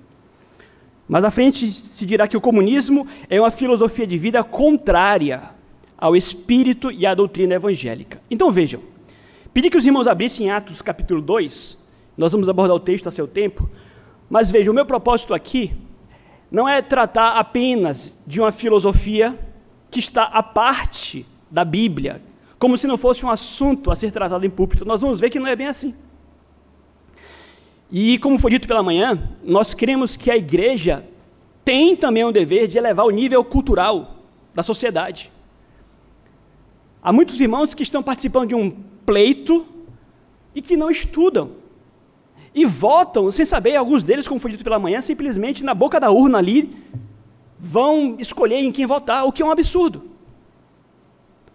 Mas 1.08 1.24
à 1.24 1.32
frente 1.32 1.72
se 1.72 2.06
dirá 2.06 2.28
que 2.28 2.38
o 2.38 2.42
comunismo 2.42 3.08
é 3.28 3.42
uma 3.42 3.50
filosofia 3.50 4.06
de 4.06 4.18
vida 4.18 4.44
contrária 4.44 5.50
ao 5.98 6.16
espírito 6.16 6.92
e 6.92 7.06
à 7.08 7.16
doutrina 7.16 7.56
evangélica. 7.56 8.22
Então 8.30 8.52
vejam, 8.52 8.82
pedi 9.60 9.70
que 9.70 9.78
os 9.78 9.86
irmãos 9.86 10.08
abrissem 10.08 10.50
Atos 10.50 10.82
capítulo 10.82 11.22
2, 11.22 11.78
nós 12.16 12.32
vamos 12.32 12.48
abordar 12.48 12.78
o 12.78 12.80
texto 12.80 13.08
a 13.08 13.12
seu 13.12 13.28
tempo, 13.28 13.70
mas 14.30 14.50
vejam, 14.50 14.72
o 14.72 14.74
meu 14.74 14.86
propósito 14.86 15.34
aqui 15.34 15.74
não 16.50 16.68
é 16.70 16.82
tratar 16.82 17.32
apenas 17.32 18.18
de 18.26 18.40
uma 18.40 18.54
filosofia 18.54 19.38
que 19.92 20.00
está 20.00 20.24
à 20.24 20.42
parte 20.42 21.26
da 21.52 21.66
Bíblia, 21.66 22.22
como 22.58 22.78
se 22.78 22.88
não 22.88 22.98
fosse 22.98 23.26
um 23.26 23.30
assunto 23.30 23.92
a 23.92 23.98
ser 23.98 24.14
tratado 24.14 24.46
em 24.46 24.50
púlpito. 24.50 24.86
Nós 24.86 25.02
vamos 25.02 25.20
ver 25.20 25.30
que 25.30 25.40
não 25.40 25.48
é 25.48 25.58
bem 25.58 25.68
assim. 25.68 25.94
E 27.92 28.18
como 28.20 28.40
foi 28.40 28.52
dito 28.52 28.66
pela 28.66 28.82
manhã, 28.82 29.22
nós 29.44 29.74
cremos 29.74 30.16
que 30.16 30.32
a 30.32 30.38
igreja 30.38 31.04
tem 31.66 31.98
também 31.98 32.24
o 32.24 32.32
dever 32.32 32.66
de 32.66 32.78
elevar 32.78 33.06
o 33.06 33.12
nível 33.12 33.44
cultural 33.44 34.24
da 34.56 34.64
sociedade. 34.64 35.30
Há 37.04 37.12
muitos 37.12 37.38
irmãos 37.42 37.74
que 37.74 37.84
estão 37.84 38.02
participando 38.02 38.48
de 38.48 38.56
um 38.56 38.88
pleito 39.10 39.66
e 40.54 40.62
que 40.62 40.78
não 40.78 40.92
estudam. 40.92 41.54
E 42.54 42.64
votam 42.64 43.32
sem 43.32 43.44
saber, 43.44 43.76
alguns 43.76 44.04
deles, 44.04 44.28
como 44.28 44.40
foi 44.40 44.52
dito 44.52 44.64
pela 44.64 44.78
manhã, 44.78 45.02
simplesmente 45.02 45.64
na 45.64 45.74
boca 45.74 46.00
da 46.00 46.12
urna 46.12 46.38
ali, 46.38 46.78
vão 47.58 48.18
escolher 48.20 48.58
em 48.58 48.72
quem 48.72 48.86
votar, 48.86 49.26
o 49.26 49.32
que 49.32 49.42
é 49.42 49.46
um 49.46 49.50
absurdo. 49.50 50.04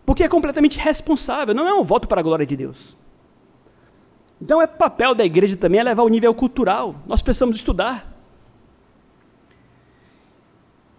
Porque 0.04 0.24
é 0.24 0.28
completamente 0.28 0.80
responsável, 0.80 1.54
não 1.54 1.68
é 1.68 1.72
um 1.72 1.84
voto 1.84 2.08
para 2.08 2.18
a 2.18 2.24
glória 2.24 2.44
de 2.44 2.56
Deus. 2.56 2.96
Então 4.42 4.60
é 4.60 4.66
papel 4.66 5.14
da 5.14 5.24
igreja 5.24 5.56
também 5.56 5.78
elevar 5.78 6.04
o 6.04 6.08
nível 6.08 6.34
cultural. 6.34 6.96
Nós 7.06 7.22
precisamos 7.22 7.54
estudar. 7.54 8.12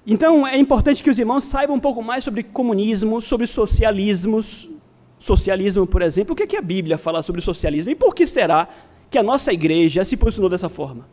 Então 0.07 0.47
é 0.47 0.57
importante 0.57 1.03
que 1.03 1.09
os 1.09 1.19
irmãos 1.19 1.43
saibam 1.43 1.75
um 1.75 1.81
pouco 1.81 2.01
mais 2.01 2.23
sobre 2.23 2.43
comunismo, 2.43 3.21
sobre 3.21 3.45
socialismos, 3.45 4.69
socialismo, 5.19 5.85
por 5.87 6.01
exemplo. 6.01 6.33
O 6.33 6.35
que, 6.35 6.43
é 6.43 6.47
que 6.47 6.57
a 6.57 6.61
Bíblia 6.61 6.97
fala 6.97 7.21
sobre 7.21 7.41
socialismo 7.41 7.91
e 7.91 7.95
por 7.95 8.13
que 8.13 8.27
será 8.27 8.67
que 9.09 9.17
a 9.17 9.23
nossa 9.23 9.53
igreja 9.53 10.03
se 10.03 10.17
posicionou 10.17 10.49
dessa 10.49 10.69
forma? 10.69 11.07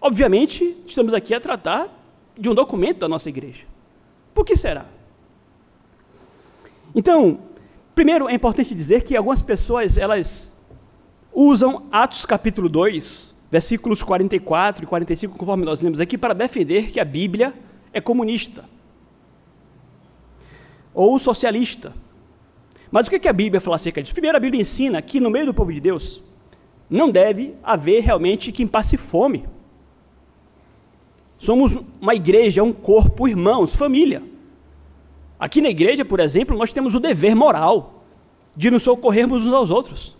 Obviamente, 0.00 0.76
estamos 0.86 1.14
aqui 1.14 1.34
a 1.34 1.40
tratar 1.40 1.88
de 2.38 2.48
um 2.48 2.54
documento 2.54 2.98
da 2.98 3.08
nossa 3.08 3.28
igreja. 3.28 3.64
Por 4.34 4.44
que 4.44 4.56
será? 4.56 4.86
Então, 6.94 7.38
primeiro 7.94 8.28
é 8.28 8.34
importante 8.34 8.74
dizer 8.74 9.02
que 9.02 9.16
algumas 9.16 9.42
pessoas, 9.42 9.96
elas 9.96 10.54
usam 11.32 11.86
Atos 11.90 12.24
capítulo 12.24 12.68
2 12.68 13.34
versículos 13.50 14.02
44 14.02 14.82
e 14.82 14.86
45, 14.86 15.38
conforme 15.38 15.64
nós 15.64 15.80
lemos 15.80 16.00
aqui, 16.00 16.18
para 16.18 16.34
defender 16.34 16.90
que 16.90 16.98
a 16.98 17.04
Bíblia 17.04 17.54
é 17.92 18.00
comunista 18.00 18.64
ou 20.92 21.18
socialista. 21.20 21.92
Mas 22.94 23.08
o 23.08 23.10
que 23.10 23.28
a 23.28 23.32
Bíblia 23.32 23.60
fala 23.60 23.74
acerca 23.74 24.00
disso? 24.00 24.14
Primeiro, 24.14 24.36
a 24.36 24.40
Bíblia 24.40 24.62
ensina 24.62 25.02
que 25.02 25.18
no 25.18 25.28
meio 25.28 25.46
do 25.46 25.52
povo 25.52 25.72
de 25.72 25.80
Deus 25.80 26.22
não 26.88 27.10
deve 27.10 27.52
haver 27.60 28.04
realmente 28.04 28.52
quem 28.52 28.68
passe 28.68 28.96
fome. 28.96 29.44
Somos 31.36 31.76
uma 32.00 32.14
igreja, 32.14 32.62
um 32.62 32.72
corpo, 32.72 33.26
irmãos, 33.26 33.74
família. 33.74 34.22
Aqui 35.40 35.60
na 35.60 35.70
igreja, 35.70 36.04
por 36.04 36.20
exemplo, 36.20 36.56
nós 36.56 36.72
temos 36.72 36.94
o 36.94 37.00
dever 37.00 37.34
moral 37.34 38.04
de 38.54 38.70
nos 38.70 38.84
socorrermos 38.84 39.44
uns 39.44 39.52
aos 39.52 39.70
outros 39.72 40.16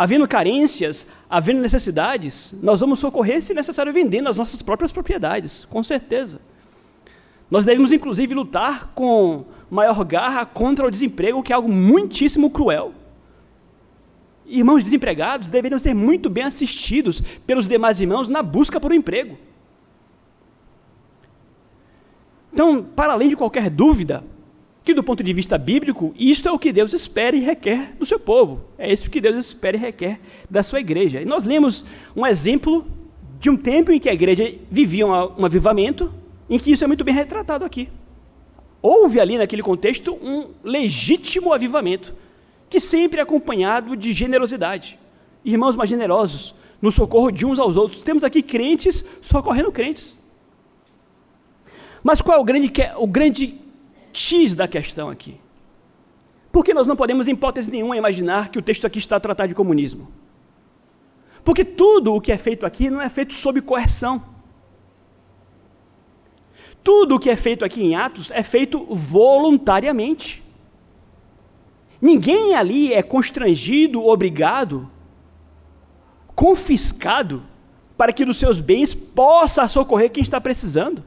havendo 0.00 0.26
carências, 0.26 1.06
havendo 1.28 1.60
necessidades, 1.60 2.54
nós 2.62 2.80
vamos 2.80 2.98
socorrer, 3.00 3.42
se 3.42 3.52
necessário, 3.52 3.92
vendendo 3.92 4.30
as 4.30 4.38
nossas 4.38 4.62
próprias 4.62 4.90
propriedades, 4.90 5.66
com 5.66 5.84
certeza. 5.84 6.40
Nós 7.50 7.64
devemos, 7.64 7.92
inclusive, 7.92 8.34
lutar 8.34 8.92
com 8.94 9.44
maior 9.68 10.04
garra 10.04 10.46
contra 10.46 10.86
o 10.86 10.90
desemprego, 10.90 11.42
que 11.42 11.52
é 11.52 11.56
algo 11.56 11.72
muitíssimo 11.72 12.50
cruel. 12.50 12.92
Irmãos 14.46 14.82
desempregados 14.82 15.48
deveriam 15.48 15.78
ser 15.78 15.94
muito 15.94 16.28
bem 16.28 16.44
assistidos 16.44 17.20
pelos 17.46 17.68
demais 17.68 18.00
irmãos 18.00 18.28
na 18.28 18.42
busca 18.42 18.80
por 18.80 18.90
um 18.90 18.94
emprego. 18.94 19.36
Então, 22.52 22.82
para 22.82 23.12
além 23.12 23.28
de 23.28 23.36
qualquer 23.36 23.70
dúvida, 23.70 24.24
que 24.82 24.94
do 24.94 25.04
ponto 25.04 25.22
de 25.22 25.32
vista 25.32 25.56
bíblico, 25.56 26.12
isto 26.18 26.48
é 26.48 26.52
o 26.52 26.58
que 26.58 26.72
Deus 26.72 26.92
espera 26.92 27.36
e 27.36 27.40
requer 27.40 27.94
do 27.98 28.06
seu 28.06 28.18
povo. 28.18 28.62
É 28.76 28.92
isso 28.92 29.10
que 29.10 29.20
Deus 29.20 29.36
espera 29.46 29.76
e 29.76 29.80
requer 29.80 30.20
da 30.48 30.62
sua 30.62 30.80
igreja. 30.80 31.20
E 31.20 31.24
nós 31.24 31.44
lemos 31.44 31.84
um 32.16 32.26
exemplo 32.26 32.86
de 33.38 33.48
um 33.50 33.56
tempo 33.56 33.92
em 33.92 34.00
que 34.00 34.08
a 34.08 34.14
igreja 34.14 34.52
vivia 34.70 35.06
um, 35.06 35.44
avivamento, 35.44 36.12
em 36.50 36.58
que 36.58 36.72
isso 36.72 36.82
é 36.82 36.86
muito 36.88 37.04
bem 37.04 37.14
retratado 37.14 37.64
aqui. 37.64 37.88
Houve 38.82 39.20
ali 39.20 39.38
naquele 39.38 39.62
contexto 39.62 40.12
um 40.20 40.50
legítimo 40.64 41.52
avivamento, 41.52 42.12
que 42.68 42.80
sempre 42.80 43.20
é 43.20 43.22
acompanhado 43.22 43.96
de 43.96 44.12
generosidade. 44.12 44.98
Irmãos 45.44 45.76
mais 45.76 45.88
generosos, 45.88 46.54
no 46.82 46.90
socorro 46.90 47.30
de 47.30 47.46
uns 47.46 47.58
aos 47.58 47.76
outros. 47.76 48.00
Temos 48.00 48.24
aqui 48.24 48.42
crentes 48.42 49.04
socorrendo 49.20 49.70
crentes. 49.70 50.18
Mas 52.02 52.20
qual 52.20 52.38
é 52.38 52.40
o 52.40 52.44
grande, 52.44 52.72
o 52.96 53.06
grande 53.06 53.60
X 54.12 54.54
da 54.54 54.66
questão 54.66 55.08
aqui. 55.08 55.38
Porque 56.50 56.74
nós 56.74 56.86
não 56.86 56.96
podemos, 56.96 57.28
em 57.28 57.32
hipótese 57.32 57.70
nenhuma, 57.70 57.96
imaginar 57.96 58.48
que 58.48 58.58
o 58.58 58.62
texto 58.62 58.86
aqui 58.86 58.98
está 58.98 59.16
a 59.16 59.20
tratar 59.20 59.46
de 59.46 59.54
comunismo. 59.54 60.08
Porque 61.44 61.64
tudo 61.64 62.14
o 62.14 62.20
que 62.20 62.32
é 62.32 62.38
feito 62.38 62.66
aqui 62.66 62.90
não 62.90 63.00
é 63.00 63.08
feito 63.08 63.34
sob 63.34 63.60
coerção. 63.60 64.22
Tudo 66.82 67.16
o 67.16 67.18
que 67.18 67.30
é 67.30 67.36
feito 67.36 67.64
aqui 67.64 67.82
em 67.82 67.94
Atos 67.94 68.30
é 68.30 68.42
feito 68.42 68.84
voluntariamente. 68.86 70.42
Ninguém 72.00 72.54
ali 72.54 72.94
é 72.94 73.02
constrangido, 73.02 74.06
obrigado, 74.06 74.90
confiscado, 76.34 77.42
para 77.96 78.12
que 78.12 78.24
dos 78.24 78.38
seus 78.38 78.58
bens 78.58 78.94
possa 78.94 79.68
socorrer 79.68 80.10
quem 80.10 80.22
está 80.22 80.40
precisando. 80.40 81.04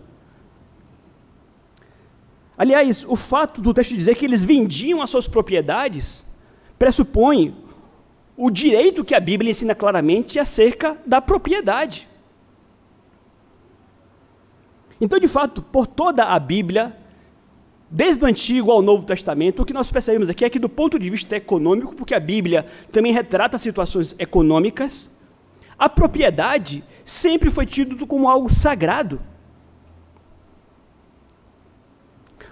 Aliás, 2.55 3.03
o 3.07 3.15
fato 3.15 3.59
do 3.59 3.73
texto 3.73 3.95
dizer 3.95 4.15
que 4.15 4.25
eles 4.25 4.43
vendiam 4.43 5.01
as 5.01 5.09
suas 5.09 5.27
propriedades 5.27 6.23
pressupõe 6.77 7.55
o 8.37 8.51
direito 8.51 9.03
que 9.03 9.15
a 9.15 9.19
Bíblia 9.19 9.49
ensina 9.49 9.73
claramente 9.73 10.37
acerca 10.37 10.97
da 11.05 11.19
propriedade. 11.19 12.07
Então, 15.03 15.19
de 15.19 15.27
fato, 15.27 15.61
por 15.61 15.85
toda 15.85 16.23
a 16.23 16.39
Bíblia, 16.39 16.95
desde 17.91 18.23
o 18.23 18.25
Antigo 18.25 18.71
ao 18.71 18.81
Novo 18.81 19.05
Testamento, 19.05 19.61
o 19.61 19.65
que 19.65 19.73
nós 19.73 19.91
percebemos 19.91 20.29
aqui 20.29 20.45
é 20.45 20.49
que, 20.49 20.57
do 20.57 20.69
ponto 20.69 20.97
de 20.97 21.09
vista 21.09 21.35
econômico, 21.35 21.93
porque 21.93 22.15
a 22.15 22.21
Bíblia 22.21 22.65
também 22.89 23.11
retrata 23.11 23.57
situações 23.57 24.15
econômicas, 24.17 25.11
a 25.77 25.89
propriedade 25.89 26.85
sempre 27.03 27.51
foi 27.51 27.65
tida 27.65 28.05
como 28.05 28.29
algo 28.29 28.49
sagrado. 28.49 29.19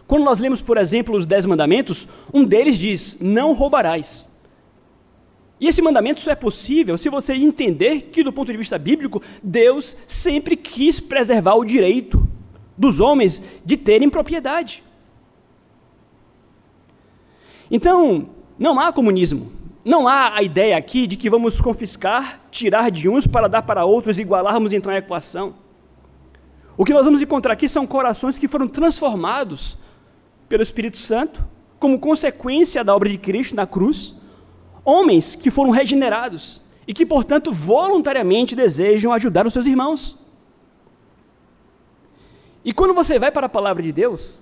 Quando 0.06 0.26
nós 0.26 0.38
lemos, 0.38 0.62
por 0.62 0.78
exemplo, 0.78 1.16
os 1.16 1.26
Dez 1.26 1.46
Mandamentos, 1.46 2.06
um 2.34 2.44
deles 2.44 2.78
diz: 2.78 3.18
Não 3.22 3.54
roubarás. 3.54 4.30
E 5.58 5.70
esse 5.70 5.82
mandamento 5.82 6.20
só 6.20 6.32
é 6.32 6.36
possível 6.36 6.98
se 6.98 7.08
você 7.08 7.34
entender 7.34 8.10
que, 8.12 8.24
do 8.24 8.34
ponto 8.34 8.52
de 8.52 8.58
vista 8.58 8.78
bíblico, 8.78 9.22
Deus 9.42 9.96
sempre 10.06 10.58
quis 10.58 11.00
preservar 11.00 11.56
o 11.56 11.64
direito 11.64 12.21
dos 12.82 13.00
homens 13.00 13.40
de 13.64 13.78
terem 13.78 14.10
propriedade. 14.10 14.84
Então, 17.70 18.30
não 18.58 18.80
há 18.80 18.92
comunismo. 18.92 19.52
Não 19.86 20.08
há 20.08 20.36
a 20.36 20.42
ideia 20.42 20.76
aqui 20.76 21.06
de 21.06 21.16
que 21.16 21.30
vamos 21.30 21.62
confiscar, 21.62 22.42
tirar 22.50 22.90
de 22.90 23.08
uns 23.08 23.28
para 23.28 23.48
dar 23.48 23.62
para 23.62 23.86
outros 23.86 24.18
igualarmos 24.18 24.74
então 24.74 24.92
a 24.92 24.98
equação. 24.98 25.54
O 26.76 26.84
que 26.84 26.92
nós 26.92 27.06
vamos 27.06 27.22
encontrar 27.22 27.54
aqui 27.54 27.70
são 27.70 27.86
corações 27.86 28.40
que 28.40 28.48
foram 28.48 28.68
transformados 28.68 29.78
pelo 30.50 30.64
Espírito 30.64 30.98
Santo, 30.98 31.46
como 31.80 32.00
consequência 32.00 32.84
da 32.84 32.96
obra 32.96 33.10
de 33.10 33.18
Cristo 33.20 33.56
na 33.56 33.68
cruz, 33.68 34.16
homens 34.84 35.36
que 35.36 35.52
foram 35.52 35.70
regenerados 35.70 36.64
e 36.88 36.96
que, 36.96 37.06
portanto, 37.06 37.52
voluntariamente 37.52 38.56
desejam 38.56 39.14
ajudar 39.14 39.46
os 39.46 39.54
seus 39.54 39.68
irmãos. 39.68 40.18
E 42.64 42.72
quando 42.72 42.94
você 42.94 43.18
vai 43.18 43.32
para 43.32 43.48
a 43.48 43.50
palavra 43.50 43.82
de 43.82 43.92
Deus, 43.92 44.42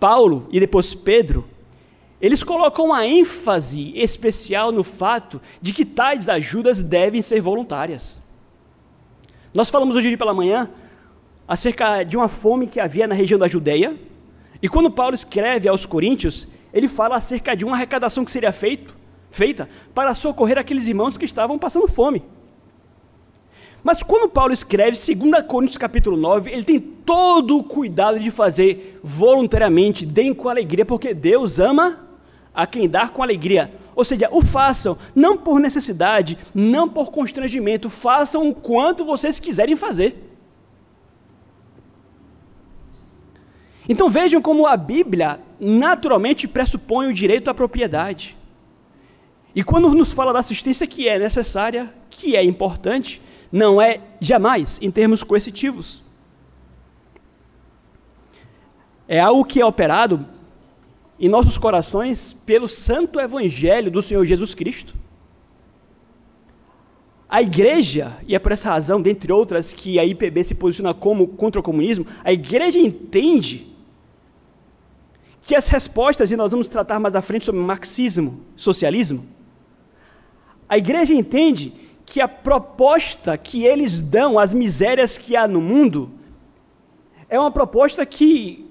Paulo 0.00 0.48
e 0.50 0.58
depois 0.58 0.94
Pedro, 0.94 1.46
eles 2.20 2.42
colocam 2.42 2.86
uma 2.86 3.06
ênfase 3.06 3.92
especial 3.94 4.72
no 4.72 4.82
fato 4.82 5.40
de 5.60 5.72
que 5.72 5.84
tais 5.84 6.28
ajudas 6.28 6.82
devem 6.82 7.20
ser 7.20 7.40
voluntárias. 7.40 8.20
Nós 9.52 9.68
falamos 9.68 9.94
hoje 9.94 10.16
pela 10.16 10.32
manhã 10.32 10.70
acerca 11.46 12.02
de 12.02 12.16
uma 12.16 12.28
fome 12.28 12.66
que 12.66 12.80
havia 12.80 13.06
na 13.06 13.14
região 13.14 13.38
da 13.38 13.46
Judéia, 13.46 13.96
e 14.62 14.68
quando 14.68 14.90
Paulo 14.90 15.14
escreve 15.14 15.68
aos 15.68 15.84
Coríntios, 15.84 16.48
ele 16.72 16.88
fala 16.88 17.16
acerca 17.16 17.54
de 17.54 17.64
uma 17.64 17.76
arrecadação 17.76 18.24
que 18.24 18.30
seria 18.30 18.52
feito, 18.52 18.96
feita 19.30 19.68
para 19.94 20.14
socorrer 20.14 20.58
aqueles 20.58 20.86
irmãos 20.86 21.18
que 21.18 21.24
estavam 21.26 21.58
passando 21.58 21.86
fome. 21.86 22.22
Mas 23.84 24.02
quando 24.02 24.30
Paulo 24.30 24.54
escreve 24.54 24.96
2 24.96 25.46
Coríntios 25.46 25.76
capítulo 25.76 26.16
9, 26.16 26.50
ele 26.50 26.64
tem 26.64 26.80
todo 26.80 27.58
o 27.58 27.62
cuidado 27.62 28.18
de 28.18 28.30
fazer 28.30 28.98
voluntariamente, 29.02 30.06
deem 30.06 30.32
com 30.32 30.48
alegria, 30.48 30.86
porque 30.86 31.12
Deus 31.12 31.60
ama 31.60 32.00
a 32.54 32.66
quem 32.66 32.88
dá 32.88 33.08
com 33.08 33.22
alegria. 33.22 33.70
Ou 33.94 34.02
seja, 34.02 34.30
o 34.32 34.40
façam, 34.40 34.96
não 35.14 35.36
por 35.36 35.60
necessidade, 35.60 36.38
não 36.54 36.88
por 36.88 37.10
constrangimento, 37.10 37.90
façam 37.90 38.48
o 38.48 38.54
quanto 38.54 39.04
vocês 39.04 39.38
quiserem 39.38 39.76
fazer. 39.76 40.16
Então 43.86 44.08
vejam 44.08 44.40
como 44.40 44.66
a 44.66 44.78
Bíblia 44.78 45.38
naturalmente 45.60 46.48
pressupõe 46.48 47.08
o 47.08 47.12
direito 47.12 47.50
à 47.50 47.54
propriedade. 47.54 48.34
E 49.54 49.62
quando 49.62 49.90
nos 49.90 50.10
fala 50.10 50.32
da 50.32 50.38
assistência 50.38 50.86
que 50.86 51.06
é 51.06 51.18
necessária, 51.18 51.92
que 52.08 52.34
é 52.34 52.42
importante, 52.42 53.20
não 53.54 53.80
é 53.80 54.00
jamais 54.20 54.80
em 54.82 54.90
termos 54.90 55.22
coercitivos. 55.22 56.02
É 59.06 59.20
algo 59.20 59.44
que 59.44 59.60
é 59.60 59.64
operado 59.64 60.26
em 61.20 61.28
nossos 61.28 61.56
corações 61.56 62.36
pelo 62.44 62.66
santo 62.66 63.20
evangelho 63.20 63.92
do 63.92 64.02
Senhor 64.02 64.24
Jesus 64.24 64.54
Cristo. 64.54 64.92
A 67.28 67.42
igreja, 67.42 68.18
e 68.26 68.34
é 68.34 68.40
por 68.40 68.50
essa 68.50 68.70
razão, 68.70 69.00
dentre 69.00 69.32
outras, 69.32 69.72
que 69.72 70.00
a 70.00 70.04
IPB 70.04 70.42
se 70.42 70.56
posiciona 70.56 70.92
como 70.92 71.28
contra 71.28 71.60
o 71.60 71.64
comunismo, 71.64 72.08
a 72.24 72.32
igreja 72.32 72.80
entende 72.80 73.72
que 75.42 75.54
as 75.54 75.68
respostas, 75.68 76.32
e 76.32 76.36
nós 76.36 76.50
vamos 76.50 76.66
tratar 76.66 76.98
mais 76.98 77.14
à 77.14 77.22
frente 77.22 77.44
sobre 77.44 77.60
marxismo, 77.60 78.40
socialismo, 78.56 79.24
a 80.68 80.76
igreja 80.76 81.14
entende 81.14 81.83
que 82.14 82.20
a 82.20 82.28
proposta 82.28 83.36
que 83.36 83.64
eles 83.64 84.00
dão 84.00 84.38
às 84.38 84.54
misérias 84.54 85.18
que 85.18 85.34
há 85.34 85.48
no 85.48 85.60
mundo 85.60 86.12
é 87.28 87.36
uma 87.36 87.50
proposta 87.50 88.06
que, 88.06 88.70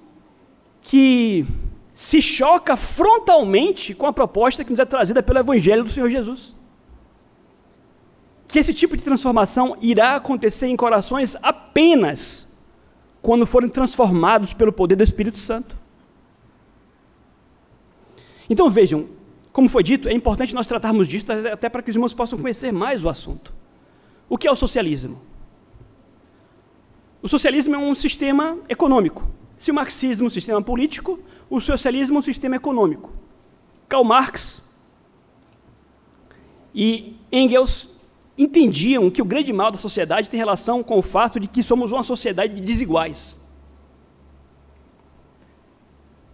que 0.81 1.45
se 1.93 2.21
choca 2.21 2.77
frontalmente 2.77 3.93
com 3.93 4.05
a 4.05 4.13
proposta 4.13 4.63
que 4.63 4.69
nos 4.69 4.79
é 4.79 4.85
trazida 4.85 5.21
pelo 5.21 5.39
Evangelho 5.39 5.83
do 5.83 5.89
Senhor 5.89 6.09
Jesus. 6.09 6.55
Que 8.47 8.59
esse 8.59 8.73
tipo 8.73 8.95
de 8.95 9.03
transformação 9.03 9.75
irá 9.81 10.15
acontecer 10.15 10.67
em 10.67 10.77
corações 10.77 11.35
apenas 11.43 12.49
quando 13.21 13.45
forem 13.45 13.67
transformados 13.67 14.53
pelo 14.53 14.71
poder 14.71 14.95
do 14.95 15.03
Espírito 15.03 15.39
Santo. 15.39 15.77
Então 18.49 18.69
vejam, 18.69 19.09
como 19.53 19.69
foi 19.69 19.83
dito, 19.83 20.09
é 20.09 20.13
importante 20.13 20.55
nós 20.55 20.65
tratarmos 20.65 21.07
disso 21.07 21.27
até 21.31 21.69
para 21.69 21.83
que 21.83 21.91
os 21.91 21.95
irmãos 21.95 22.13
possam 22.13 22.39
conhecer 22.39 22.73
mais 22.73 23.03
o 23.03 23.07
assunto. 23.07 23.53
O 24.27 24.35
que 24.35 24.47
é 24.47 24.51
o 24.51 24.55
socialismo? 24.55 25.21
O 27.21 27.29
socialismo 27.29 27.75
é 27.75 27.77
um 27.77 27.93
sistema 27.93 28.57
econômico. 28.67 29.29
Se 29.59 29.69
o 29.69 29.73
marxismo 29.73 30.25
é 30.25 30.27
um 30.27 30.31
sistema 30.31 30.59
político, 30.59 31.19
o 31.51 31.61
socialismo 31.61 32.15
é 32.15 32.19
um 32.19 32.21
sistema 32.23 32.55
econômico. 32.55 33.13
Karl 33.87 34.03
Marx 34.03 34.59
e 36.73 37.15
Engels 37.31 37.89
entendiam 38.35 39.11
que 39.11 39.21
o 39.21 39.25
grande 39.25 39.53
mal 39.53 39.69
da 39.69 39.77
sociedade 39.77 40.31
tem 40.31 40.37
relação 40.39 40.81
com 40.81 40.97
o 40.97 41.03
fato 41.03 41.39
de 41.39 41.47
que 41.47 41.61
somos 41.61 41.91
uma 41.91 42.01
sociedade 42.01 42.55
de 42.55 42.61
desiguais. 42.61 43.39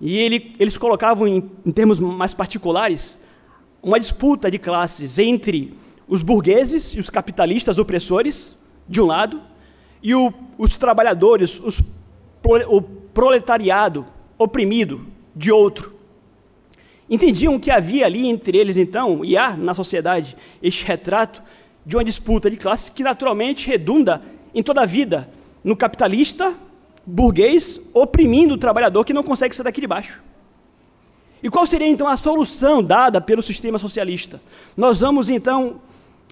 E 0.01 0.17
ele, 0.17 0.55
eles 0.59 0.77
colocavam, 0.77 1.27
em, 1.27 1.51
em 1.65 1.71
termos 1.71 1.99
mais 1.99 2.33
particulares, 2.33 3.17
uma 3.81 3.99
disputa 3.99 4.49
de 4.49 4.57
classes 4.57 5.19
entre 5.19 5.73
os 6.07 6.21
burgueses 6.21 6.95
e 6.95 6.99
os 6.99 7.09
capitalistas 7.09 7.77
opressores, 7.77 8.57
de 8.88 9.01
um 9.01 9.05
lado, 9.05 9.41
e 10.01 10.15
o, 10.15 10.33
os 10.57 10.77
trabalhadores, 10.77 11.59
os, 11.59 11.81
o 12.67 12.81
proletariado 12.81 14.05
oprimido, 14.38 15.05
de 15.35 15.51
outro. 15.51 15.93
Entendiam 17.09 17.59
que 17.59 17.71
havia 17.71 18.05
ali 18.05 18.27
entre 18.27 18.57
eles, 18.57 18.77
então, 18.77 19.23
e 19.23 19.38
há 19.38 19.55
na 19.55 19.73
sociedade, 19.73 20.35
este 20.62 20.85
retrato 20.85 21.41
de 21.85 21.95
uma 21.95 22.03
disputa 22.03 22.49
de 22.49 22.57
classes 22.57 22.89
que 22.89 23.03
naturalmente 23.03 23.67
redunda 23.67 24.21
em 24.53 24.62
toda 24.62 24.81
a 24.81 24.85
vida 24.85 25.29
no 25.63 25.75
capitalista 25.75 26.55
burguês 27.05 27.79
oprimindo 27.93 28.53
o 28.53 28.57
trabalhador 28.57 29.03
que 29.03 29.13
não 29.13 29.23
consegue 29.23 29.55
sair 29.55 29.63
daqui 29.63 29.81
de 29.81 29.88
baixo. 29.88 30.21
E 31.41 31.49
qual 31.49 31.65
seria 31.65 31.88
então 31.88 32.07
a 32.07 32.17
solução 32.17 32.83
dada 32.83 33.21
pelo 33.21 33.41
sistema 33.41 33.79
socialista? 33.79 34.41
Nós 34.75 34.99
vamos 34.99 35.29
então 35.29 35.81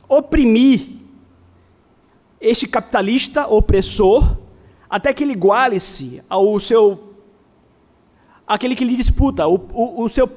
oprimir 0.08 0.82
este 2.40 2.68
capitalista 2.68 3.48
opressor 3.48 4.38
até 4.90 5.14
que 5.14 5.24
ele 5.24 5.34
iguale-se 5.34 6.22
ao 6.30 6.60
seu 6.60 7.16
aquele 8.46 8.76
que 8.76 8.86
lhe 8.86 8.96
disputa, 8.96 9.46
o, 9.46 9.56
o, 9.56 10.04
o, 10.04 10.10
seu 10.10 10.30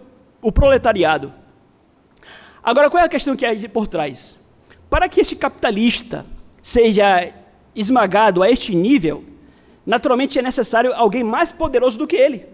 o 0.43 0.51
proletariado. 0.51 1.33
Agora 2.63 2.91
qual 2.91 3.03
é 3.03 3.07
a 3.07 3.09
questão 3.09 3.37
que 3.37 3.47
é 3.47 3.69
por 3.69 3.87
trás? 3.87 4.37
Para 4.89 5.09
que 5.09 5.21
este 5.21 5.37
capitalista 5.37 6.27
seja 6.61 7.33
esmagado 7.75 8.43
a 8.43 8.51
este 8.51 8.75
nível, 8.75 9.25
naturalmente 9.91 10.39
é 10.39 10.43
necessário 10.43 10.95
alguém 10.95 11.25
mais 11.25 11.51
poderoso 11.51 11.99
do 11.99 12.07
que 12.07 12.15
ele. 12.15 12.47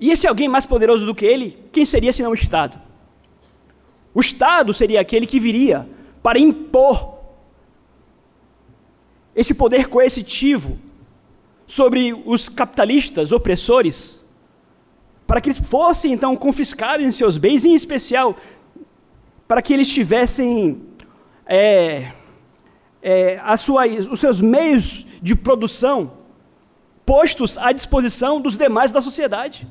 E 0.00 0.10
esse 0.10 0.26
alguém 0.26 0.48
mais 0.48 0.64
poderoso 0.64 1.04
do 1.04 1.14
que 1.14 1.26
ele, 1.26 1.58
quem 1.70 1.84
seria 1.84 2.10
senão 2.10 2.30
o 2.30 2.34
Estado? 2.34 2.80
O 4.14 4.20
Estado 4.20 4.72
seria 4.72 4.98
aquele 4.98 5.26
que 5.26 5.38
viria 5.38 5.86
para 6.22 6.38
impor 6.38 7.18
esse 9.36 9.52
poder 9.52 9.88
coercitivo 9.88 10.78
sobre 11.66 12.14
os 12.24 12.48
capitalistas 12.48 13.30
opressores, 13.30 14.24
para 15.26 15.38
que 15.42 15.50
eles 15.50 15.60
fossem 15.60 16.14
então 16.14 16.34
confiscarem 16.34 17.12
seus 17.12 17.36
bens, 17.36 17.66
em 17.66 17.74
especial 17.74 18.34
para 19.46 19.60
que 19.60 19.74
eles 19.74 19.92
tivessem 19.92 20.80
é, 21.44 22.12
é, 23.02 23.40
sua, 23.56 23.86
os 23.86 24.20
seus 24.20 24.40
meios 24.40 25.06
de 25.22 25.34
produção 25.34 26.12
postos 27.04 27.58
à 27.58 27.72
disposição 27.72 28.40
dos 28.40 28.56
demais 28.56 28.92
da 28.92 29.00
sociedade. 29.00 29.66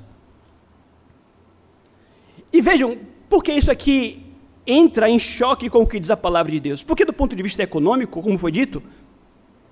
E 2.51 2.61
vejam, 2.61 2.97
por 3.29 3.43
que 3.43 3.53
isso 3.53 3.71
aqui 3.71 4.25
entra 4.65 5.09
em 5.09 5.19
choque 5.19 5.69
com 5.69 5.79
o 5.79 5.87
que 5.87 5.99
diz 5.99 6.09
a 6.09 6.17
palavra 6.17 6.51
de 6.51 6.59
Deus? 6.59 6.83
Porque, 6.83 7.05
do 7.05 7.13
ponto 7.13 7.35
de 7.35 7.43
vista 7.43 7.63
econômico, 7.63 8.21
como 8.21 8.37
foi 8.37 8.51
dito, 8.51 8.83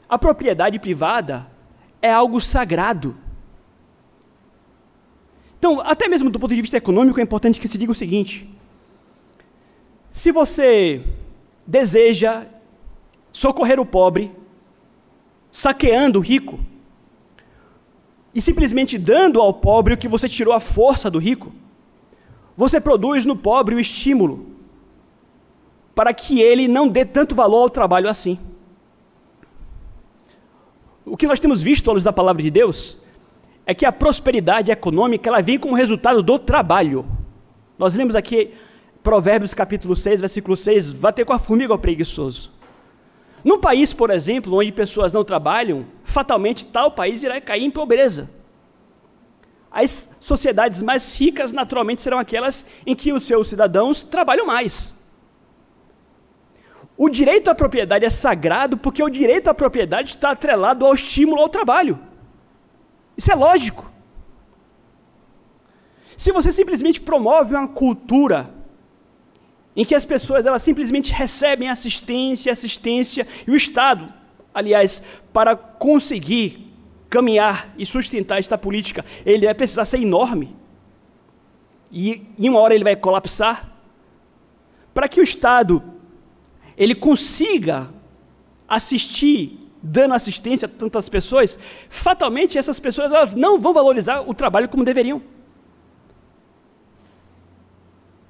a 0.08 0.18
propriedade 0.18 0.80
privada 0.80 1.48
é 2.02 2.12
algo 2.12 2.40
sagrado. 2.40 3.18
Então, 5.60 5.82
até 5.82 6.08
mesmo 6.08 6.30
do 6.30 6.40
ponto 6.40 6.54
de 6.54 6.62
vista 6.62 6.78
econômico, 6.78 7.20
é 7.20 7.24
importante 7.24 7.60
que 7.60 7.68
se 7.68 7.78
diga 7.78 7.92
o 7.92 7.96
seguinte: 7.96 8.48
se 10.12 10.32
você 10.32 11.02
deseja 11.66 12.46
socorrer 13.38 13.80
o 13.80 13.86
pobre, 13.86 14.32
saqueando 15.52 16.18
o 16.18 16.22
rico, 16.24 16.60
e 18.34 18.42
simplesmente 18.42 18.98
dando 18.98 19.40
ao 19.40 19.54
pobre 19.54 19.94
o 19.94 19.98
que 19.98 20.08
você 20.08 20.28
tirou 20.28 20.56
a 20.56 20.60
força 20.60 21.10
do 21.10 21.20
rico, 21.20 21.52
você 22.56 22.82
produz 22.82 23.26
no 23.26 23.36
pobre 23.36 23.76
o 23.76 23.80
estímulo 23.80 24.48
para 25.94 26.14
que 26.16 26.42
ele 26.42 26.68
não 26.68 26.88
dê 26.88 27.06
tanto 27.06 27.36
valor 27.36 27.62
ao 27.62 27.70
trabalho 27.70 28.10
assim. 28.10 28.40
O 31.06 31.16
que 31.16 31.28
nós 31.28 31.40
temos 31.40 31.62
visto 31.62 31.90
à 31.92 31.94
luz 31.94 32.04
da 32.04 32.12
palavra 32.12 32.42
de 32.42 32.50
Deus 32.50 32.98
é 33.68 33.74
que 33.76 33.86
a 33.86 33.92
prosperidade 33.92 34.72
econômica 34.72 35.30
ela 35.30 35.42
vem 35.42 35.60
como 35.60 35.76
resultado 35.76 36.24
do 36.24 36.40
trabalho. 36.40 37.06
Nós 37.78 37.94
lemos 37.94 38.16
aqui 38.16 38.52
Provérbios 39.04 39.54
capítulo 39.54 39.96
6, 39.96 40.22
versículo 40.22 40.58
6, 40.58 40.90
vá 40.90 41.12
ter 41.12 41.24
com 41.24 41.34
a 41.34 41.40
formiga 41.40 41.72
ao 41.72 41.80
preguiçoso. 41.80 42.57
Num 43.44 43.60
país, 43.60 43.94
por 43.94 44.10
exemplo, 44.10 44.58
onde 44.58 44.72
pessoas 44.72 45.14
não 45.14 45.24
trabalham, 45.24 45.86
fatalmente 46.04 46.66
tal 46.66 46.92
país 46.92 47.24
irá 47.24 47.40
cair 47.40 47.64
em 47.64 47.72
pobreza. 47.72 48.30
As 49.72 50.16
sociedades 50.20 50.82
mais 50.82 51.16
ricas, 51.20 51.52
naturalmente, 51.52 52.02
serão 52.02 52.18
aquelas 52.18 52.66
em 52.86 52.96
que 52.96 53.14
os 53.14 53.24
seus 53.24 53.48
cidadãos 53.48 54.02
trabalham 54.02 54.48
mais. 54.48 54.96
O 56.98 57.10
direito 57.10 57.50
à 57.50 57.54
propriedade 57.54 58.06
é 58.06 58.10
sagrado 58.10 58.76
porque 58.76 59.04
o 59.04 59.10
direito 59.10 59.50
à 59.50 59.54
propriedade 59.54 60.16
está 60.16 60.32
atrelado 60.32 60.84
ao 60.84 60.96
estímulo 60.96 61.42
ao 61.42 61.50
trabalho. 61.50 62.00
Isso 63.16 63.32
é 63.32 63.36
lógico. 63.36 63.92
Se 66.18 66.32
você 66.32 66.52
simplesmente 66.52 67.00
promove 67.00 67.54
uma 67.54 67.68
cultura 67.68 68.50
em 69.78 69.86
que 69.86 69.94
as 69.94 70.04
pessoas 70.04 70.48
elas 70.48 70.64
simplesmente 70.64 71.14
recebem 71.14 71.70
assistência, 71.70 72.52
assistência 72.52 73.28
e 73.48 73.52
o 73.52 73.56
Estado, 73.56 74.12
aliás, 74.52 75.04
para 75.32 75.56
conseguir 75.56 76.74
caminhar 77.08 77.72
e 77.78 77.86
sustentar 77.86 78.40
esta 78.40 78.58
política, 78.58 79.06
ele 79.24 79.46
vai 79.46 79.54
precisar 79.54 79.86
ser 79.86 80.02
enorme. 80.02 80.56
E 81.92 82.24
em 82.40 82.50
uma 82.50 82.60
hora 82.60 82.74
ele 82.74 82.84
vai 82.84 82.96
colapsar. 82.96 83.70
Para 84.96 85.08
que 85.08 85.20
o 85.20 85.24
Estado 85.24 85.84
ele 86.76 86.96
consiga 86.96 87.88
assistir 88.68 89.60
dando 89.82 90.16
assistência 90.16 90.66
a 90.66 90.70
tantas 90.70 91.08
pessoas, 91.08 91.58
fatalmente 91.88 92.58
essas 92.58 92.80
pessoas 92.80 93.12
elas 93.12 93.36
não 93.36 93.60
vão 93.60 93.76
valorizar 93.76 94.22
o 94.28 94.34
trabalho 94.34 94.68
como 94.68 94.84
deveriam. 94.84 95.22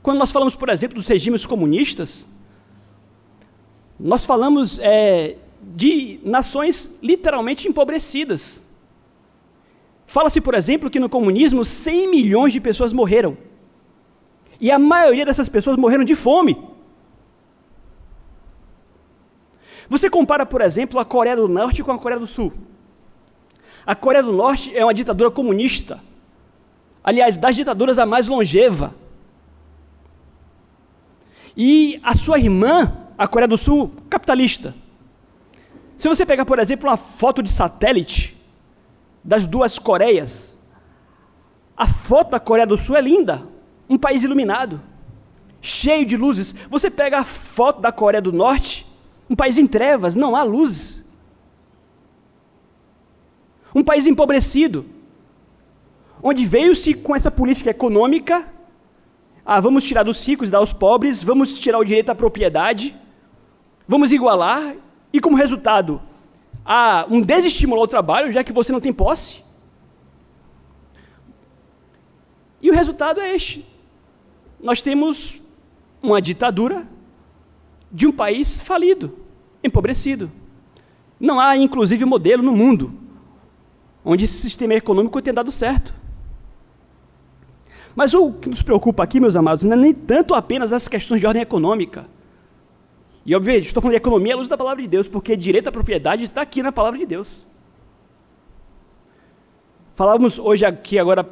Quando 0.07 0.19
nós 0.19 0.31
falamos, 0.31 0.55
por 0.55 0.69
exemplo, 0.69 0.95
dos 0.95 1.05
regimes 1.09 1.45
comunistas, 1.45 2.25
nós 3.99 4.25
falamos 4.25 4.79
é, 4.79 5.35
de 5.61 6.21
nações 6.23 6.97
literalmente 7.03 7.67
empobrecidas. 7.67 8.65
Fala-se, 10.05 10.39
por 10.39 10.53
exemplo, 10.53 10.89
que 10.89 10.97
no 10.97 11.09
comunismo 11.09 11.65
100 11.65 12.09
milhões 12.09 12.53
de 12.53 12.61
pessoas 12.61 12.93
morreram. 12.93 13.37
E 14.61 14.71
a 14.71 14.79
maioria 14.79 15.25
dessas 15.25 15.49
pessoas 15.49 15.75
morreram 15.75 16.05
de 16.05 16.15
fome. 16.15 16.55
Você 19.89 20.09
compara, 20.09 20.45
por 20.45 20.61
exemplo, 20.61 21.01
a 21.01 21.03
Coreia 21.03 21.35
do 21.35 21.49
Norte 21.49 21.83
com 21.83 21.91
a 21.91 21.99
Coreia 21.99 22.21
do 22.21 22.27
Sul. 22.27 22.53
A 23.85 23.93
Coreia 23.93 24.23
do 24.23 24.31
Norte 24.31 24.73
é 24.73 24.85
uma 24.85 24.93
ditadura 24.93 25.29
comunista. 25.29 25.99
Aliás, 27.03 27.35
das 27.35 27.57
ditaduras 27.57 27.99
a 27.99 28.05
mais 28.05 28.25
longeva. 28.25 28.95
E 31.57 31.99
a 32.03 32.15
sua 32.15 32.37
irmã, 32.37 32.95
a 33.17 33.27
Coreia 33.27 33.47
do 33.47 33.57
Sul, 33.57 33.91
capitalista. 34.07 34.75
Se 35.97 36.07
você 36.07 36.23
pegar, 36.23 36.45
por 36.45 36.59
exemplo, 36.59 36.87
uma 36.87 36.97
foto 36.97 37.41
de 37.41 37.49
satélite 37.49 38.37
das 39.23 39.47
duas 39.47 39.79
Coreias, 39.79 40.55
a 41.75 41.87
foto 41.87 42.29
da 42.29 42.39
Coreia 42.39 42.67
do 42.67 42.77
Sul 42.77 42.95
é 42.95 43.01
linda, 43.01 43.43
um 43.89 43.97
país 43.97 44.21
iluminado, 44.21 44.79
cheio 45.59 46.05
de 46.05 46.15
luzes. 46.15 46.53
Você 46.69 46.91
pega 46.91 47.19
a 47.19 47.23
foto 47.23 47.81
da 47.81 47.91
Coreia 47.91 48.21
do 48.21 48.31
Norte, 48.31 48.85
um 49.27 49.35
país 49.35 49.57
em 49.57 49.65
trevas, 49.65 50.15
não 50.15 50.35
há 50.35 50.43
luz. 50.43 51.03
Um 53.73 53.83
país 53.83 54.05
empobrecido, 54.05 54.85
onde 56.21 56.45
veio-se 56.45 56.93
com 56.93 57.15
essa 57.15 57.31
política 57.31 57.71
econômica, 57.71 58.47
ah, 59.47 59.61
vamos 59.61 59.85
tirar 59.85 60.03
dos 60.03 60.25
ricos 60.27 60.49
e 60.49 60.51
dar 60.51 60.57
aos 60.57 60.73
pobres, 60.73 61.23
vamos 61.23 61.57
tirar 61.57 61.79
o 61.79 61.83
direito 61.85 62.09
à 62.09 62.15
propriedade, 62.15 62.93
vamos 63.87 64.11
igualar, 64.11 64.75
e 65.13 65.21
como 65.21 65.37
resultado, 65.37 66.01
há 66.65 67.07
um 67.09 67.21
desestímulo 67.21 67.79
ao 67.79 67.87
trabalho, 67.87 68.29
já 68.31 68.43
que 68.43 68.51
você 68.51 68.73
não 68.73 68.81
tem 68.81 68.91
posse. 68.91 69.41
E 72.61 72.69
o 72.69 72.73
resultado 72.73 73.21
é 73.21 73.33
este. 73.33 73.65
Nós 74.59 74.81
temos 74.81 75.39
uma 76.03 76.21
ditadura 76.21 76.85
de 77.89 78.05
um 78.05 78.11
país 78.11 78.59
falido, 78.59 79.17
empobrecido. 79.63 80.29
Não 81.17 81.39
há, 81.39 81.55
inclusive, 81.55 82.03
modelo 82.03 82.43
no 82.43 82.51
mundo 82.51 83.07
onde 84.09 84.23
esse 84.23 84.39
sistema 84.39 84.73
econômico 84.73 85.21
tenha 85.21 85.33
dado 85.33 85.51
certo. 85.51 85.93
Mas 87.97 88.13
o 88.13 88.31
que 88.31 88.47
nos 88.47 88.61
preocupa 88.61 89.01
aqui, 89.01 89.19
meus 89.19 89.35
amados, 89.35 89.65
não 89.65 89.73
é 89.73 89.75
nem 89.75 89.91
tanto 89.91 90.35
apenas 90.35 90.71
as 90.71 90.87
questões 90.87 91.19
de 91.19 91.25
ordem 91.25 91.41
econômica. 91.41 92.05
E, 93.25 93.35
obviamente, 93.35 93.65
estou 93.65 93.81
falando 93.81 93.95
de 93.95 93.97
economia 93.97 94.35
à 94.35 94.37
luz 94.37 94.47
da 94.47 94.55
palavra 94.55 94.83
de 94.83 94.87
Deus, 94.87 95.07
porque 95.07 95.35
direito 95.35 95.67
à 95.67 95.71
propriedade 95.71 96.25
está 96.25 96.43
aqui 96.43 96.61
na 96.61 96.71
palavra 96.71 96.99
de 96.99 97.07
Deus. 97.07 97.43
Falávamos 99.95 100.37
hoje 100.37 100.63
aqui, 100.63 100.99
agora, 100.99 101.27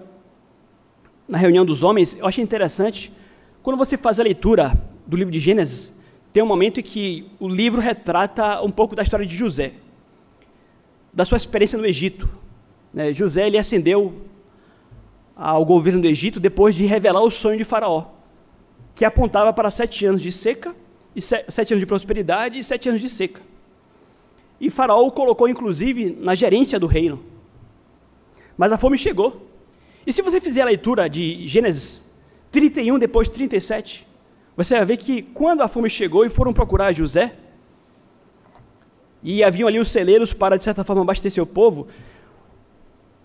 na 1.27 1.37
reunião 1.37 1.63
dos 1.63 1.83
homens, 1.83 2.17
eu 2.17 2.25
achei 2.25 2.43
interessante, 2.43 3.13
quando 3.61 3.77
você 3.77 3.95
faz 3.95 4.19
a 4.19 4.23
leitura 4.23 4.73
do 5.05 5.15
livro 5.15 5.31
de 5.31 5.37
Gênesis, 5.37 5.93
tem 6.33 6.41
um 6.41 6.47
momento 6.47 6.79
em 6.79 6.83
que 6.83 7.29
o 7.39 7.47
livro 7.47 7.79
retrata 7.79 8.59
um 8.63 8.71
pouco 8.71 8.95
da 8.95 9.03
história 9.03 9.27
de 9.27 9.37
José, 9.37 9.73
da 11.13 11.23
sua 11.23 11.37
experiência 11.37 11.77
no 11.77 11.85
Egito. 11.85 12.27
Né? 12.91 13.13
José 13.13 13.45
ele 13.45 13.59
ascendeu 13.59 14.15
ao 15.35 15.65
governo 15.65 16.01
do 16.01 16.07
Egito 16.07 16.39
depois 16.39 16.75
de 16.75 16.85
revelar 16.85 17.21
o 17.21 17.29
sonho 17.29 17.57
de 17.57 17.65
Faraó, 17.65 18.05
que 18.93 19.03
apontava 19.03 19.51
para 19.51 19.69
sete 19.69 20.05
anos 20.05 20.21
de 20.21 20.31
seca, 20.31 20.75
e 21.15 21.21
sete 21.21 21.73
anos 21.73 21.79
de 21.79 21.85
prosperidade 21.85 22.59
e 22.59 22.63
sete 22.63 22.89
anos 22.89 23.01
de 23.01 23.09
seca. 23.09 23.41
E 24.59 24.69
Faraó 24.69 25.05
o 25.05 25.11
colocou, 25.11 25.47
inclusive, 25.47 26.17
na 26.19 26.35
gerência 26.35 26.79
do 26.79 26.87
reino. 26.87 27.23
Mas 28.57 28.71
a 28.71 28.77
fome 28.77 28.97
chegou. 28.97 29.49
E 30.07 30.13
se 30.13 30.21
você 30.21 30.39
fizer 30.39 30.61
a 30.61 30.65
leitura 30.65 31.09
de 31.09 31.47
Gênesis 31.47 32.03
31, 32.51 32.99
depois 32.99 33.27
37, 33.27 34.07
você 34.55 34.75
vai 34.75 34.85
ver 34.85 34.97
que 34.97 35.21
quando 35.21 35.61
a 35.61 35.67
fome 35.67 35.89
chegou 35.89 36.25
e 36.25 36.29
foram 36.29 36.53
procurar 36.53 36.93
José, 36.93 37.35
e 39.21 39.43
haviam 39.43 39.67
ali 39.67 39.79
os 39.79 39.89
celeiros 39.89 40.33
para, 40.33 40.55
de 40.55 40.63
certa 40.63 40.83
forma, 40.83 41.01
abastecer 41.01 41.43
o 41.43 41.47
povo, 41.47 41.87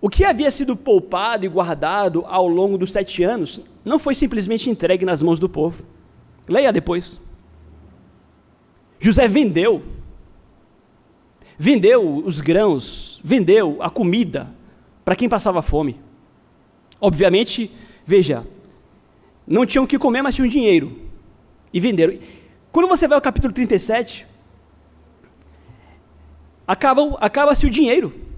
o 0.00 0.08
que 0.08 0.24
havia 0.24 0.50
sido 0.50 0.74
poupado 0.74 1.44
e 1.44 1.48
guardado 1.48 2.24
ao 2.26 2.48
longo 2.48 2.78
dos 2.78 2.90
sete 2.90 3.22
anos 3.22 3.60
não 3.84 3.98
foi 3.98 4.14
simplesmente 4.14 4.70
entregue 4.70 5.04
nas 5.04 5.22
mãos 5.22 5.38
do 5.38 5.48
povo. 5.48 5.84
Leia 6.48 6.72
depois. 6.72 7.18
José 8.98 9.28
vendeu. 9.28 9.82
Vendeu 11.58 12.16
os 12.16 12.40
grãos, 12.40 13.20
vendeu 13.22 13.76
a 13.82 13.90
comida 13.90 14.48
para 15.04 15.14
quem 15.14 15.28
passava 15.28 15.60
fome. 15.60 16.00
Obviamente, 16.98 17.70
veja, 18.06 18.46
não 19.46 19.66
tinham 19.66 19.84
o 19.84 19.86
que 19.86 19.98
comer, 19.98 20.22
mas 20.22 20.34
tinham 20.34 20.48
dinheiro 20.48 20.96
e 21.72 21.78
venderam. 21.78 22.18
Quando 22.72 22.88
você 22.88 23.06
vai 23.06 23.16
ao 23.16 23.22
capítulo 23.22 23.52
37, 23.52 24.26
acaba-se 26.66 27.16
acaba 27.20 27.52
o 27.52 27.70
dinheiro. 27.70 28.29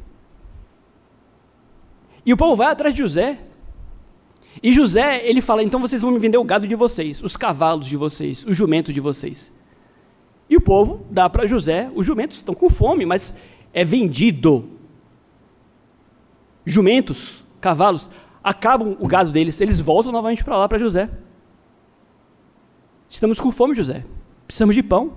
E 2.25 2.33
o 2.33 2.37
povo 2.37 2.57
vai 2.57 2.69
atrás 2.71 2.95
de 2.95 3.01
José. 3.01 3.39
E 4.63 4.73
José, 4.73 5.27
ele 5.27 5.41
fala: 5.41 5.63
então 5.63 5.81
vocês 5.81 6.03
vão 6.03 6.11
me 6.11 6.19
vender 6.19 6.39
o 6.39 6.45
gado 6.45 6.67
de 6.67 6.75
vocês, 6.75 7.23
os 7.23 7.37
cavalos 7.37 7.87
de 7.87 7.97
vocês, 7.97 8.45
os 8.45 8.57
jumentos 8.57 8.95
de 8.95 9.01
vocês. 9.01 9.53
E 10.49 10.57
o 10.57 10.61
povo 10.61 11.07
dá 11.11 11.31
para 11.31 11.47
José, 11.47 11.91
os 11.95 12.07
jumentos 12.07 12.39
estão 12.39 12.55
com 12.55 12.69
fome, 12.69 13.07
mas 13.07 13.35
é 13.73 13.85
vendido. 13.85 14.69
Jumentos, 16.65 17.43
cavalos, 17.61 18.11
acabam 18.45 18.97
o 19.01 19.09
gado 19.09 19.33
deles, 19.33 19.61
eles 19.61 19.81
voltam 19.81 20.13
novamente 20.13 20.45
para 20.45 20.57
lá 20.57 20.69
para 20.69 20.79
José. 20.79 21.09
Estamos 23.09 23.41
com 23.41 23.51
fome, 23.51 23.75
José. 23.75 24.05
Precisamos 24.47 24.75
de 24.75 24.83
pão. 24.83 25.15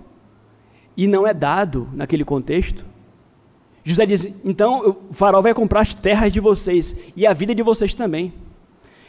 E 0.97 1.07
não 1.07 1.27
é 1.27 1.33
dado 1.33 1.89
naquele 1.93 2.23
contexto. 2.23 2.85
José 3.86 4.06
diz: 4.08 4.34
então 4.43 4.98
o 5.10 5.13
farol 5.13 5.43
vai 5.43 5.54
comprar 5.54 5.82
as 5.82 5.93
terras 5.93 6.34
de 6.34 6.39
vocês 6.39 6.95
e 7.15 7.26
a 7.26 7.34
vida 7.34 7.54
de 7.54 7.62
vocês 7.62 7.93
também. 7.93 8.34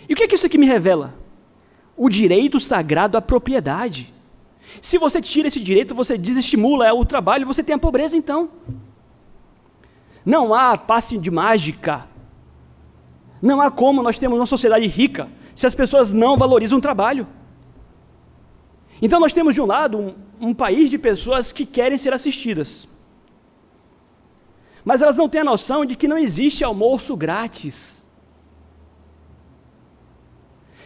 E 0.07 0.13
o 0.13 0.17
que 0.17 0.23
é 0.23 0.29
que 0.29 0.35
isso 0.35 0.45
aqui 0.45 0.59
me 0.59 0.67
revela? 0.67 1.15
O 1.97 2.11
direito 2.11 2.61
sagrado 2.61 3.17
à 3.17 3.23
propriedade. 3.23 4.13
Se 4.83 4.99
você 4.99 5.21
tira 5.23 5.49
esse 5.49 5.59
direito, 5.59 5.95
você 5.95 6.19
desestimula 6.19 6.93
o 6.93 7.07
trabalho, 7.07 7.47
você 7.47 7.63
tem 7.63 7.75
a 7.75 7.79
pobreza 7.79 8.15
então. 8.15 8.51
Não 10.25 10.53
há 10.53 10.77
passe 10.77 11.17
de 11.17 11.31
mágica. 11.31 12.07
Não 13.41 13.63
há 13.63 13.71
como 13.71 14.03
nós 14.03 14.19
temos 14.19 14.39
uma 14.39 14.47
sociedade 14.47 14.87
rica 14.87 15.29
se 15.55 15.67
as 15.67 15.75
pessoas 15.75 16.13
não 16.13 16.37
valorizam 16.37 16.79
o 16.79 16.83
trabalho. 16.83 17.27
Então 19.01 19.19
nós 19.21 19.33
temos 19.33 19.55
de 19.55 19.63
um 19.63 19.67
lado 19.67 19.99
um, 19.99 20.15
um 20.49 20.55
país 20.55 20.91
de 20.91 20.99
pessoas 20.99 21.51
que 21.51 21.65
querem 21.65 21.97
ser 21.97 22.13
assistidas. 22.13 22.87
Mas 24.87 25.03
elas 25.03 25.17
não 25.17 25.29
têm 25.29 25.41
a 25.41 25.45
noção 25.45 25.85
de 25.85 25.97
que 25.97 26.07
não 26.07 26.17
existe 26.17 26.63
almoço 26.63 27.17
grátis. 27.17 28.07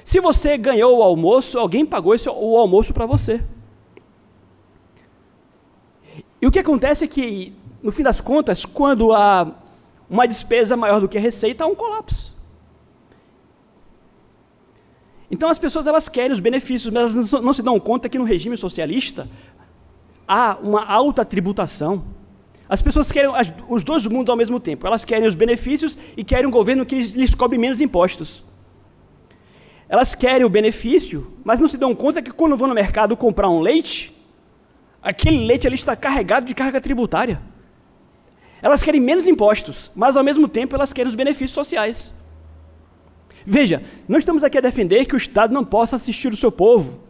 Se 0.03 0.19
você 0.21 0.57
ganhou 0.57 0.99
o 0.99 1.03
almoço, 1.03 1.59
alguém 1.59 1.85
pagou 1.85 2.15
esse, 2.15 2.27
o 2.27 2.57
almoço 2.57 2.95
para 2.95 3.05
você. 3.05 3.45
E 6.41 6.47
o 6.47 6.51
que 6.51 6.59
acontece 6.59 7.05
é 7.05 7.09
que, 7.09 7.53
no 7.83 7.93
fim 7.93 8.03
das 8.03 8.23
contas, 8.23 8.65
quando 8.65 9.13
há 9.13 9.53
uma 10.09 10.27
despesa 10.27 10.79
maior 10.79 10.99
do 11.03 11.09
que 11.09 11.19
a 11.19 11.21
receita, 11.21 11.65
há 11.65 11.67
um 11.67 11.75
colapso. 11.75 12.35
Então 15.31 15.51
as 15.51 15.59
pessoas 15.59 15.87
elas 15.87 16.09
querem 16.09 16.33
os 16.33 16.41
benefícios, 16.41 16.91
mas 16.93 17.15
elas 17.15 17.33
não 17.33 17.53
se 17.53 17.63
dão 17.63 17.79
conta 17.79 18.09
que 18.09 18.19
no 18.19 18.25
regime 18.25 18.57
socialista 18.57 19.29
há 20.27 20.57
uma 20.63 20.87
alta 20.87 21.23
tributação. 21.23 22.03
As 22.71 22.81
pessoas 22.81 23.11
querem 23.11 23.35
as, 23.35 23.53
os 23.69 23.83
dois 23.83 24.07
mundos 24.07 24.31
ao 24.31 24.37
mesmo 24.37 24.61
tempo. 24.61 24.87
Elas 24.87 25.05
querem 25.05 25.27
os 25.27 25.35
benefícios 25.35 25.99
e 26.17 26.23
querem 26.23 26.47
um 26.47 26.53
governo 26.53 26.87
que 26.87 26.95
lhes, 26.95 27.15
lhes 27.15 27.35
cobre 27.35 27.59
menos 27.59 27.81
impostos. 27.81 28.45
Elas 29.89 30.15
querem 30.15 30.47
o 30.47 30.49
benefício, 30.49 31.33
mas 31.43 31.59
não 31.59 31.67
se 31.67 31.77
dão 31.77 31.93
conta 31.97 32.23
que 32.23 32.31
quando 32.31 32.57
vão 32.57 32.69
no 32.69 32.75
mercado 32.75 33.17
comprar 33.17 33.49
um 33.49 33.59
leite, 33.59 34.17
aquele 35.03 35.45
leite 35.45 35.67
ali 35.67 35.75
está 35.75 35.97
carregado 35.97 36.47
de 36.47 36.55
carga 36.55 36.81
tributária. 36.81 37.43
Elas 38.63 38.85
querem 38.85 39.01
menos 39.01 39.27
impostos, 39.27 39.91
mas 39.93 40.17
ao 40.17 40.23
mesmo 40.23 40.47
tempo 40.47 40.77
elas 40.77 40.93
querem 40.93 41.09
os 41.09 41.17
benefícios 41.17 41.51
sociais. 41.51 42.15
Veja, 43.45 43.83
não 44.07 44.17
estamos 44.17 44.45
aqui 44.45 44.59
a 44.59 44.61
defender 44.61 45.07
que 45.07 45.15
o 45.15 45.19
Estado 45.19 45.53
não 45.53 45.65
possa 45.65 45.97
assistir 45.97 46.33
o 46.33 46.37
seu 46.37 46.53
povo. 46.53 47.01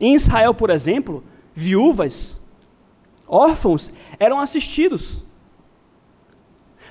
Em 0.00 0.16
Israel, 0.16 0.52
por 0.52 0.70
exemplo, 0.70 1.22
viúvas, 1.54 2.36
órfãos 3.26 3.92
eram 4.18 4.40
assistidos. 4.40 5.18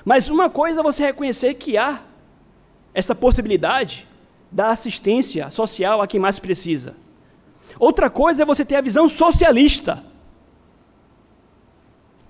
Mas 0.04 0.28
uma 0.28 0.50
coisa 0.50 0.80
é 0.80 0.82
você 0.82 1.04
reconhecer 1.04 1.54
que 1.54 1.78
há 1.78 2.02
esta 2.92 3.14
possibilidade 3.14 4.06
da 4.50 4.70
assistência 4.70 5.50
social 5.50 6.00
a 6.00 6.06
quem 6.06 6.20
mais 6.20 6.38
precisa. 6.38 6.94
Outra 7.78 8.08
coisa 8.08 8.42
é 8.42 8.46
você 8.46 8.64
ter 8.64 8.76
a 8.76 8.80
visão 8.80 9.08
socialista, 9.08 10.04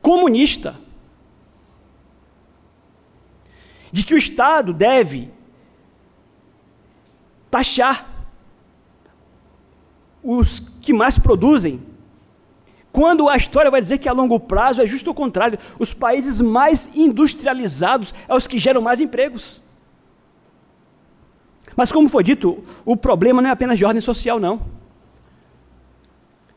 comunista, 0.00 0.74
de 3.92 4.04
que 4.04 4.14
o 4.14 4.18
Estado 4.18 4.72
deve 4.72 5.30
taxar 7.50 8.08
os 10.22 10.58
que 10.58 10.92
mais 10.92 11.18
produzem. 11.18 11.93
Quando 12.94 13.28
a 13.28 13.36
história 13.36 13.72
vai 13.72 13.80
dizer 13.80 13.98
que 13.98 14.08
a 14.08 14.12
longo 14.12 14.38
prazo 14.38 14.80
é 14.80 14.86
justo 14.86 15.10
o 15.10 15.14
contrário, 15.14 15.58
os 15.80 15.92
países 15.92 16.40
mais 16.40 16.88
industrializados 16.94 18.14
é 18.28 18.32
os 18.32 18.46
que 18.46 18.56
geram 18.56 18.80
mais 18.80 19.00
empregos. 19.00 19.60
Mas 21.74 21.90
como 21.90 22.08
foi 22.08 22.22
dito, 22.22 22.62
o 22.84 22.96
problema 22.96 23.42
não 23.42 23.48
é 23.48 23.52
apenas 23.52 23.78
de 23.78 23.84
ordem 23.84 24.00
social, 24.00 24.38
não. 24.38 24.62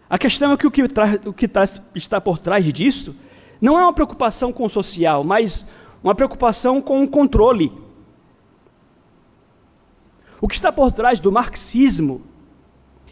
A 0.07 0.19
questão 0.19 0.51
é 0.51 0.57
que 0.57 0.67
o 0.67 0.69
que, 0.69 0.83
o 1.25 1.33
que 1.33 1.47
tá, 1.47 1.63
está 1.95 2.21
por 2.21 2.37
trás 2.37 2.63
disso 2.71 3.15
não 3.59 3.75
é 3.75 3.81
uma 3.81 3.93
preocupação 3.93 4.53
com 4.53 4.63
o 4.63 4.69
social, 4.69 5.23
mas 5.23 5.65
uma 6.03 6.13
preocupação 6.13 6.79
com 6.79 7.01
o 7.01 7.07
controle 7.07 7.73
o 10.39 10.47
que 10.47 10.53
está 10.53 10.71
por 10.71 10.91
trás 10.91 11.19
do 11.19 11.31
marxismo 11.31 12.21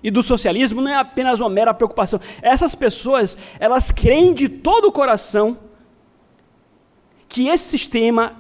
e 0.05 0.11
do 0.11 0.21
socialismo 0.21 0.83
não 0.83 0.91
é 0.91 0.95
apenas 0.97 1.39
uma 1.39 1.49
mera 1.49 1.73
preocupação. 1.73 2.19
Essas 2.39 2.75
pessoas, 2.75 3.35
elas 3.59 3.89
creem 3.89 4.35
de 4.35 4.47
todo 4.47 4.85
o 4.85 4.91
coração 4.91 5.57
que 7.27 7.47
esse 7.47 7.69
sistema 7.69 8.33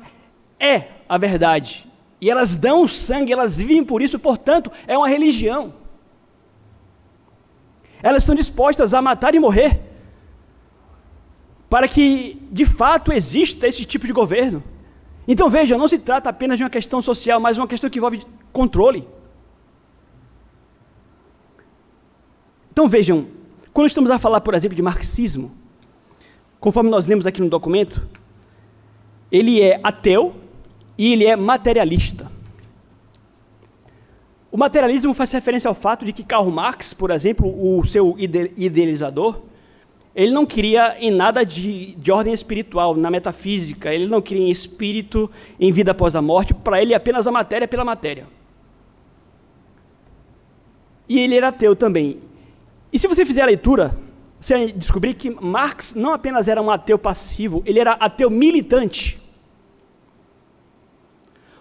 é 0.59 0.89
a 1.09 1.17
verdade. 1.17 1.91
E 2.21 2.29
elas 2.29 2.55
dão 2.55 2.87
sangue, 2.87 3.33
elas 3.33 3.57
vivem 3.57 3.83
por 3.83 4.03
isso, 4.03 4.19
portanto, 4.19 4.71
é 4.85 4.95
uma 4.95 5.07
religião. 5.07 5.73
Elas 8.03 8.21
estão 8.21 8.35
dispostas 8.35 8.93
a 8.93 9.01
matar 9.01 9.33
e 9.33 9.39
morrer 9.39 9.81
para 11.67 11.87
que 11.87 12.39
de 12.51 12.63
fato 12.63 13.11
exista 13.11 13.67
esse 13.67 13.83
tipo 13.85 14.05
de 14.05 14.13
governo. 14.13 14.63
Então 15.27 15.49
veja, 15.49 15.75
não 15.79 15.87
se 15.87 15.97
trata 15.97 16.29
apenas 16.29 16.59
de 16.59 16.63
uma 16.63 16.69
questão 16.69 17.01
social, 17.01 17.39
mas 17.39 17.57
uma 17.57 17.67
questão 17.67 17.89
que 17.89 17.97
envolve 17.97 18.21
controle. 18.53 19.07
Então 22.75 22.89
vejam, 22.89 23.27
quando 23.71 23.87
estamos 23.87 24.11
a 24.11 24.19
falar, 24.19 24.41
por 24.41 24.53
exemplo, 24.53 24.75
de 24.75 24.81
marxismo, 24.81 25.49
conforme 26.59 26.89
nós 26.89 27.07
lemos 27.07 27.25
aqui 27.25 27.39
no 27.39 27.47
documento, 27.47 28.05
ele 29.31 29.61
é 29.61 29.79
ateu 29.81 30.35
e 30.97 31.13
ele 31.13 31.23
é 31.23 31.37
materialista. 31.37 32.29
O 34.51 34.57
materialismo 34.57 35.13
faz 35.13 35.31
referência 35.31 35.69
ao 35.69 35.73
fato 35.73 36.03
de 36.03 36.11
que 36.11 36.21
Karl 36.21 36.51
Marx, 36.51 36.93
por 36.93 37.11
exemplo, 37.11 37.47
o 37.47 37.81
seu 37.85 38.13
idealizador, 38.17 39.43
ele 40.13 40.33
não 40.33 40.45
queria 40.45 40.97
em 40.99 41.11
nada 41.11 41.45
de, 41.45 41.95
de 41.95 42.11
ordem 42.11 42.33
espiritual, 42.33 42.93
na 42.93 43.09
metafísica, 43.09 43.93
ele 43.93 44.07
não 44.07 44.21
queria 44.21 44.47
em 44.47 44.51
espírito, 44.51 45.31
em 45.57 45.71
vida 45.71 45.91
após 45.91 46.13
a 46.13 46.21
morte, 46.21 46.53
para 46.53 46.81
ele 46.81 46.93
apenas 46.93 47.25
a 47.25 47.31
matéria 47.31 47.69
pela 47.69 47.85
matéria. 47.85 48.27
E 51.07 51.17
ele 51.17 51.35
era 51.35 51.47
ateu 51.47 51.73
também. 51.73 52.34
E 52.95 52.97
se 52.97 53.09
você 53.09 53.25
fizer 53.25 53.41
a 53.41 53.45
leitura, 53.45 53.93
você 54.39 54.53
vai 54.53 54.71
descobrir 54.71 55.15
que 55.15 55.29
Marx 55.29 55.93
não 55.93 56.13
apenas 56.13 56.47
era 56.47 56.61
um 56.61 56.71
ateu 56.71 56.97
passivo, 56.97 57.61
ele 57.65 57.77
era 57.77 57.91
ateu 57.91 58.29
militante. 58.29 59.21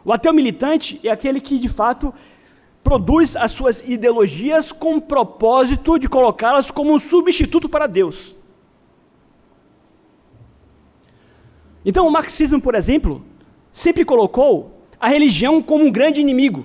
O 0.05 0.13
ateu 0.13 0.33
militante 0.33 1.01
é 1.03 1.11
aquele 1.11 1.41
que, 1.41 1.59
de 1.59 1.69
fato, 1.69 2.15
produz 2.85 3.35
as 3.35 3.51
suas 3.51 3.83
ideologias 3.85 4.71
com 4.71 4.95
o 4.95 5.01
propósito 5.01 5.99
de 5.99 6.09
colocá-las 6.09 6.71
como 6.71 6.95
um 6.95 7.01
substituto 7.01 7.69
para 7.69 7.89
Deus. 7.89 8.33
Então, 11.85 12.07
o 12.07 12.13
marxismo, 12.13 12.61
por 12.61 12.77
exemplo, 12.77 13.25
sempre 13.73 14.05
colocou 14.05 14.87
a 15.01 15.09
religião 15.09 15.61
como 15.61 15.85
um 15.85 15.91
grande 15.91 16.21
inimigo. 16.21 16.65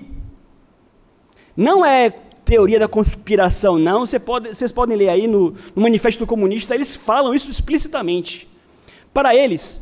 Não 1.57 1.83
é 1.83 2.28
teoria 2.49 2.79
da 2.79 2.87
conspiração, 2.87 3.77
não. 3.77 4.05
Você 4.05 4.19
pode, 4.19 4.49
vocês 4.49 4.71
podem 4.71 4.97
ler 4.97 5.09
aí 5.09 5.27
no, 5.27 5.51
no 5.75 5.81
Manifesto 5.81 6.25
Comunista, 6.25 6.73
eles 6.73 6.95
falam 6.95 7.33
isso 7.33 7.51
explicitamente. 7.51 8.47
Para 9.13 9.35
eles, 9.35 9.81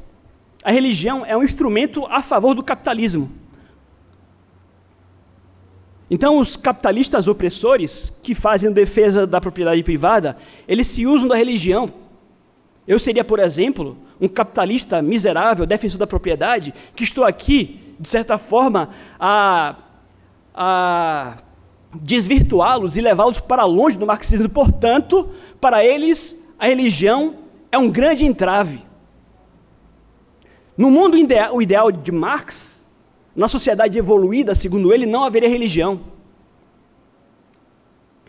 a 0.64 0.72
religião 0.72 1.26
é 1.26 1.36
um 1.38 1.44
instrumento 1.44 2.06
a 2.08 2.22
favor 2.22 2.54
do 2.54 2.64
capitalismo. 2.64 3.32
Então, 6.10 6.40
os 6.40 6.56
capitalistas 6.56 7.28
opressores, 7.28 8.14
que 8.22 8.36
fazem 8.36 8.72
defesa 8.72 9.26
da 9.26 9.42
propriedade 9.42 9.84
privada, 9.84 10.38
eles 10.68 10.88
se 10.88 11.06
usam 11.06 11.28
da 11.28 11.36
religião 11.36 11.94
eu 12.88 12.98
seria, 12.98 13.24
por 13.24 13.40
exemplo, 13.40 13.98
um 14.20 14.30
capitalista 14.30 15.02
miserável, 15.02 15.66
defensor 15.66 16.00
da 16.00 16.08
propriedade, 16.08 16.74
que 16.96 17.04
estou 17.04 17.26
aqui, 17.26 17.96
de 18.00 18.08
certa 18.08 18.38
forma, 18.38 18.92
a, 19.20 19.76
a 20.56 21.38
desvirtuá-los 22.02 22.98
e 22.98 23.02
levá-los 23.02 23.40
para 23.40 23.66
longe 23.66 23.98
do 23.98 24.06
marxismo. 24.06 24.50
Portanto, 24.50 25.30
para 25.60 25.84
eles, 25.84 26.38
a 26.58 26.68
religião 26.68 27.36
é 27.72 27.78
um 27.78 27.90
grande 27.90 28.26
entrave. 28.26 28.82
No 30.78 30.92
mundo 30.92 31.18
ideal, 31.18 31.56
o 31.56 31.62
ideal 31.62 31.92
de 31.92 32.12
Marx, 32.12 32.86
na 33.36 33.48
sociedade 33.48 33.98
evoluída, 33.98 34.54
segundo 34.54 34.94
ele, 34.94 35.06
não 35.06 35.24
haveria 35.24 35.50
religião. 35.50 36.00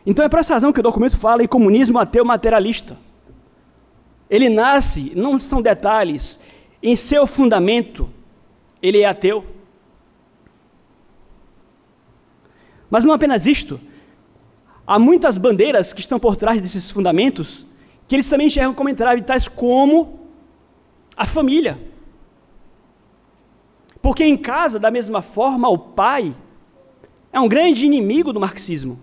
Então 0.07 0.25
é 0.25 0.29
por 0.29 0.39
essa 0.39 0.55
razão 0.55 0.73
que 0.73 0.81
o 0.81 0.83
documento 0.83 1.19
fala 1.19 1.43
em 1.43 1.47
comunismo 1.47 1.99
ateu 1.99 2.25
materialista. 2.25 2.97
Ele 4.31 4.49
nasce, 4.49 5.13
não 5.15 5.39
são 5.39 5.61
detalhes, 5.61 6.41
em 6.83 6.97
seu 6.97 7.27
fundamento, 7.27 8.09
ele 8.83 9.01
é 9.01 9.07
ateu. 9.07 9.45
Mas 12.91 13.05
não 13.05 13.13
apenas 13.13 13.47
isto, 13.47 13.81
há 14.87 14.99
muitas 14.99 15.37
bandeiras 15.39 15.93
que 15.93 16.01
estão 16.01 16.19
por 16.19 16.37
trás 16.37 16.61
desses 16.61 16.91
fundamentos 16.91 17.67
que 18.07 18.17
eles 18.17 18.29
também 18.29 18.47
enxergam 18.47 18.73
como 18.73 18.89
entrave, 18.89 19.21
tais 19.23 19.47
como 19.47 20.19
a 21.15 21.27
família. 21.27 21.79
Porque 24.01 24.25
em 24.25 24.37
casa, 24.37 24.79
da 24.79 24.91
mesma 24.91 25.21
forma, 25.21 25.69
o 25.69 25.77
pai 25.77 26.35
é 27.31 27.39
um 27.39 27.49
grande 27.49 27.85
inimigo 27.85 28.33
do 28.33 28.41
marxismo. 28.41 28.99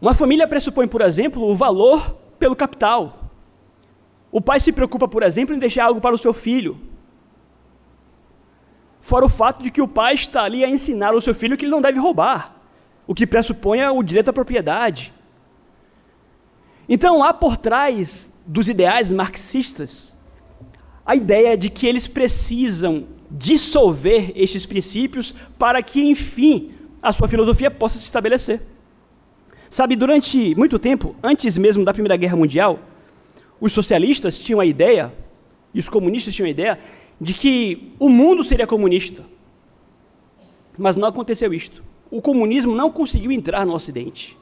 Uma 0.00 0.14
família 0.14 0.48
pressupõe, 0.48 0.86
por 0.86 1.02
exemplo, 1.02 1.46
o 1.46 1.54
valor 1.54 2.16
pelo 2.38 2.56
capital. 2.56 3.30
O 4.32 4.40
pai 4.40 4.58
se 4.58 4.72
preocupa, 4.72 5.06
por 5.06 5.22
exemplo, 5.22 5.54
em 5.54 5.58
deixar 5.58 5.84
algo 5.84 6.00
para 6.00 6.14
o 6.14 6.18
seu 6.18 6.32
filho. 6.32 6.78
Fora 9.00 9.24
o 9.24 9.28
fato 9.28 9.62
de 9.62 9.70
que 9.70 9.80
o 9.80 9.88
pai 9.88 10.14
está 10.14 10.42
ali 10.42 10.62
a 10.62 10.68
ensinar 10.68 11.14
ao 11.14 11.20
seu 11.20 11.34
filho 11.34 11.56
que 11.56 11.64
ele 11.64 11.72
não 11.72 11.82
deve 11.82 11.98
roubar, 11.98 12.54
o 13.06 13.14
que 13.14 13.26
pressupõe 13.26 13.82
o 13.82 14.02
direito 14.02 14.28
à 14.28 14.32
propriedade. 14.32 15.12
Então 16.88 17.24
há 17.24 17.32
por 17.32 17.56
trás 17.56 18.32
dos 18.46 18.68
ideais 18.68 19.10
marxistas 19.10 20.16
a 21.04 21.16
ideia 21.16 21.56
de 21.56 21.70
que 21.70 21.86
eles 21.86 22.06
precisam 22.06 23.06
dissolver 23.30 24.32
estes 24.34 24.66
princípios 24.66 25.34
para 25.58 25.82
que, 25.82 26.02
enfim, 26.02 26.72
a 27.02 27.12
sua 27.12 27.26
filosofia 27.26 27.70
possa 27.70 27.98
se 27.98 28.04
estabelecer. 28.04 28.60
Sabe, 29.70 29.96
durante 29.96 30.54
muito 30.56 30.78
tempo, 30.78 31.14
antes 31.22 31.56
mesmo 31.56 31.84
da 31.84 31.92
Primeira 31.92 32.16
Guerra 32.16 32.36
Mundial, 32.36 32.80
os 33.60 33.72
socialistas 33.72 34.38
tinham 34.38 34.60
a 34.60 34.66
ideia, 34.66 35.12
e 35.72 35.78
os 35.78 35.88
comunistas 35.88 36.34
tinham 36.34 36.46
a 36.48 36.50
ideia, 36.50 36.78
de 37.20 37.34
que 37.34 37.92
o 37.98 38.08
mundo 38.08 38.42
seria 38.42 38.66
comunista. 38.66 39.24
Mas 40.78 40.96
não 40.96 41.06
aconteceu 41.06 41.52
isto. 41.52 41.84
O 42.10 42.22
comunismo 42.22 42.74
não 42.74 42.90
conseguiu 42.90 43.30
entrar 43.30 43.66
no 43.66 43.74
Ocidente. 43.74 44.38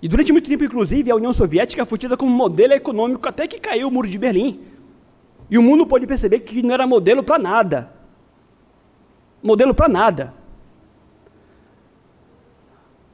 E 0.00 0.08
durante 0.08 0.32
muito 0.32 0.48
tempo, 0.48 0.64
inclusive, 0.64 1.10
a 1.10 1.14
União 1.14 1.32
Soviética 1.32 1.84
foi 1.84 1.98
tida 1.98 2.16
como 2.16 2.32
modelo 2.32 2.72
econômico 2.72 3.28
até 3.28 3.46
que 3.46 3.60
caiu 3.60 3.86
o 3.86 3.90
muro 3.90 4.08
de 4.08 4.18
Berlim. 4.18 4.60
E 5.50 5.58
o 5.58 5.62
mundo 5.62 5.86
pôde 5.86 6.06
perceber 6.06 6.40
que 6.40 6.62
não 6.62 6.72
era 6.74 6.86
modelo 6.86 7.22
para 7.22 7.38
nada. 7.38 7.92
Modelo 9.42 9.74
para 9.74 9.88
nada. 9.88 10.34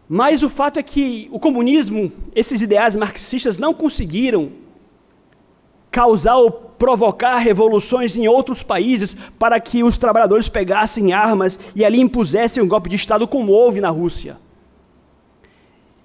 Mas 0.09 0.43
o 0.43 0.49
fato 0.49 0.79
é 0.79 0.83
que 0.83 1.29
o 1.31 1.39
comunismo, 1.39 2.11
esses 2.35 2.63
ideais 2.63 2.97
marxistas 2.97 3.59
não 3.59 3.75
conseguiram 3.75 4.53
causar 5.91 6.37
ou 6.37 6.68
provocar 6.79 7.39
revoluções 7.39 8.17
em 8.17 8.29
outros 8.29 8.63
países 8.63 9.17
para 9.39 9.59
que 9.59 9.83
os 9.83 9.99
trabalhadores 9.99 10.49
pegassem 10.49 11.13
armas 11.13 11.59
e 11.75 11.85
ali 11.85 12.01
impusessem 12.01 12.63
um 12.63 12.69
golpe 12.69 12.89
de 12.89 12.97
Estado 12.97 13.27
como 13.27 13.53
houve 13.53 13.81
na 13.81 13.91
Rússia. 13.91 14.39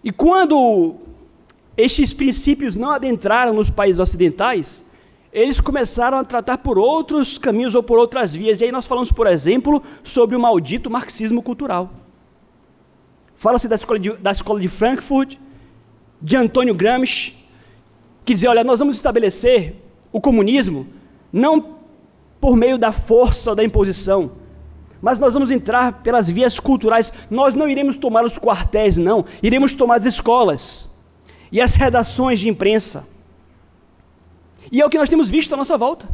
E 0.03 0.11
quando 0.11 0.95
estes 1.77 2.11
princípios 2.11 2.75
não 2.75 2.91
adentraram 2.91 3.53
nos 3.53 3.69
países 3.69 3.99
ocidentais, 3.99 4.83
eles 5.31 5.59
começaram 5.59 6.17
a 6.17 6.23
tratar 6.23 6.57
por 6.59 6.77
outros 6.77 7.37
caminhos 7.37 7.73
ou 7.73 7.81
por 7.81 7.97
outras 7.97 8.33
vias. 8.33 8.61
E 8.61 8.65
aí 8.65 8.71
nós 8.71 8.85
falamos, 8.85 9.11
por 9.11 9.25
exemplo, 9.25 9.81
sobre 10.03 10.35
o 10.35 10.39
maldito 10.39 10.89
marxismo 10.89 11.41
cultural. 11.41 11.91
Fala-se 13.35 13.67
da, 13.67 13.75
escola 13.75 13.99
de, 13.99 14.11
da 14.13 14.31
escola 14.31 14.59
de 14.59 14.67
Frankfurt, 14.67 15.37
de 16.21 16.37
Antônio 16.37 16.75
Gramsci, 16.75 17.33
que 18.23 18.33
dizia: 18.33 18.49
olha, 18.49 18.63
nós 18.63 18.79
vamos 18.79 18.95
estabelecer 18.95 19.82
o 20.13 20.21
comunismo 20.21 20.87
não 21.31 21.79
por 22.39 22.55
meio 22.55 22.77
da 22.77 22.91
força 22.91 23.49
ou 23.49 23.55
da 23.55 23.63
imposição, 23.63 24.31
mas 25.01 25.19
nós 25.19 25.33
vamos 25.33 25.51
entrar 25.51 26.01
pelas 26.03 26.29
vias 26.29 26.59
culturais. 26.59 27.11
Nós 27.29 27.55
não 27.55 27.67
iremos 27.67 27.97
tomar 27.97 28.23
os 28.23 28.37
quartéis, 28.37 28.97
não. 28.97 29.25
Iremos 29.41 29.73
tomar 29.73 29.97
as 29.97 30.05
escolas 30.05 30.89
e 31.51 31.59
as 31.59 31.75
redações 31.75 32.39
de 32.39 32.47
imprensa. 32.47 33.05
E 34.71 34.79
é 34.79 34.85
o 34.85 34.89
que 34.89 34.97
nós 34.97 35.09
temos 35.09 35.29
visto 35.29 35.51
à 35.53 35.57
nossa 35.57 35.77
volta. 35.77 36.07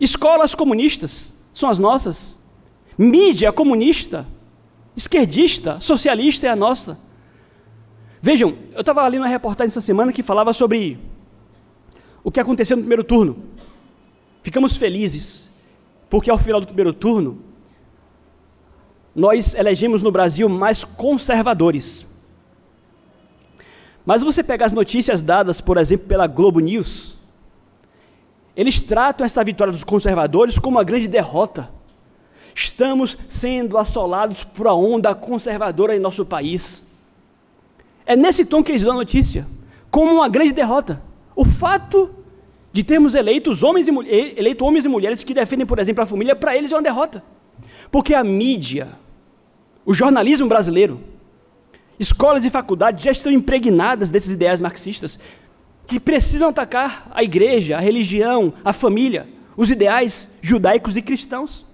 Escolas 0.00 0.54
comunistas 0.54 1.34
são 1.52 1.68
as 1.68 1.78
nossas. 1.78 2.34
Mídia 2.96 3.52
comunista, 3.52 4.26
esquerdista, 4.96 5.80
socialista 5.80 6.46
é 6.46 6.50
a 6.50 6.56
nossa. 6.56 6.98
Vejam, 8.22 8.56
eu 8.72 8.80
estava 8.80 9.02
ali 9.02 9.18
numa 9.18 9.28
reportagem 9.28 9.68
essa 9.68 9.82
semana 9.82 10.14
que 10.14 10.22
falava 10.22 10.54
sobre 10.54 10.98
o 12.24 12.32
que 12.32 12.40
aconteceu 12.40 12.76
no 12.76 12.82
primeiro 12.82 13.04
turno. 13.04 13.36
Ficamos 14.42 14.76
felizes 14.76 15.50
porque 16.08 16.30
ao 16.30 16.38
final 16.38 16.60
do 16.60 16.66
primeiro 16.66 16.92
turno, 16.92 17.42
nós 19.14 19.54
elegemos 19.54 20.02
no 20.02 20.12
Brasil 20.12 20.48
mais 20.48 20.84
conservadores. 20.84 22.06
Mas 24.06 24.22
você 24.22 24.42
pegar 24.42 24.66
as 24.66 24.72
notícias 24.72 25.20
dadas, 25.20 25.60
por 25.60 25.76
exemplo, 25.76 26.06
pela 26.06 26.26
Globo 26.26 26.60
News, 26.60 27.16
eles 28.56 28.78
tratam 28.78 29.24
esta 29.24 29.42
vitória 29.42 29.72
dos 29.72 29.82
conservadores 29.82 30.58
como 30.58 30.76
uma 30.76 30.84
grande 30.84 31.08
derrota. 31.08 31.68
Estamos 32.54 33.18
sendo 33.28 33.76
assolados 33.76 34.44
por 34.44 34.66
uma 34.66 34.74
onda 34.74 35.14
conservadora 35.14 35.96
em 35.96 36.00
nosso 36.00 36.24
país. 36.24 36.86
É 38.06 38.14
nesse 38.14 38.44
tom 38.44 38.62
que 38.62 38.70
eles 38.70 38.82
dão 38.82 38.92
a 38.92 38.98
notícia, 38.98 39.48
como 39.90 40.12
uma 40.12 40.28
grande 40.28 40.52
derrota. 40.52 41.02
O 41.34 41.44
fato 41.44 42.14
de 42.72 42.82
termos 42.82 43.14
eleitos 43.14 43.62
homens 43.62 43.86
e, 43.88 44.34
eleito 44.36 44.64
homens 44.64 44.84
e 44.84 44.88
mulheres 44.88 45.22
que 45.24 45.34
defendem, 45.34 45.66
por 45.66 45.78
exemplo, 45.78 46.02
a 46.02 46.06
família, 46.06 46.34
para 46.34 46.56
eles 46.56 46.72
é 46.72 46.76
uma 46.76 46.82
derrota. 46.82 47.22
Porque 47.90 48.14
a 48.14 48.24
mídia, 48.24 48.88
o 49.84 49.94
jornalismo 49.94 50.48
brasileiro, 50.48 51.00
escolas 51.98 52.44
e 52.44 52.50
faculdades 52.50 53.04
já 53.04 53.10
estão 53.10 53.30
impregnadas 53.30 54.10
desses 54.10 54.30
ideais 54.30 54.60
marxistas 54.60 55.18
que 55.86 56.00
precisam 56.00 56.48
atacar 56.48 57.08
a 57.12 57.22
igreja, 57.22 57.76
a 57.76 57.80
religião, 57.80 58.54
a 58.64 58.72
família, 58.72 59.28
os 59.56 59.70
ideais 59.70 60.28
judaicos 60.40 60.96
e 60.96 61.02
cristãos. 61.02 61.64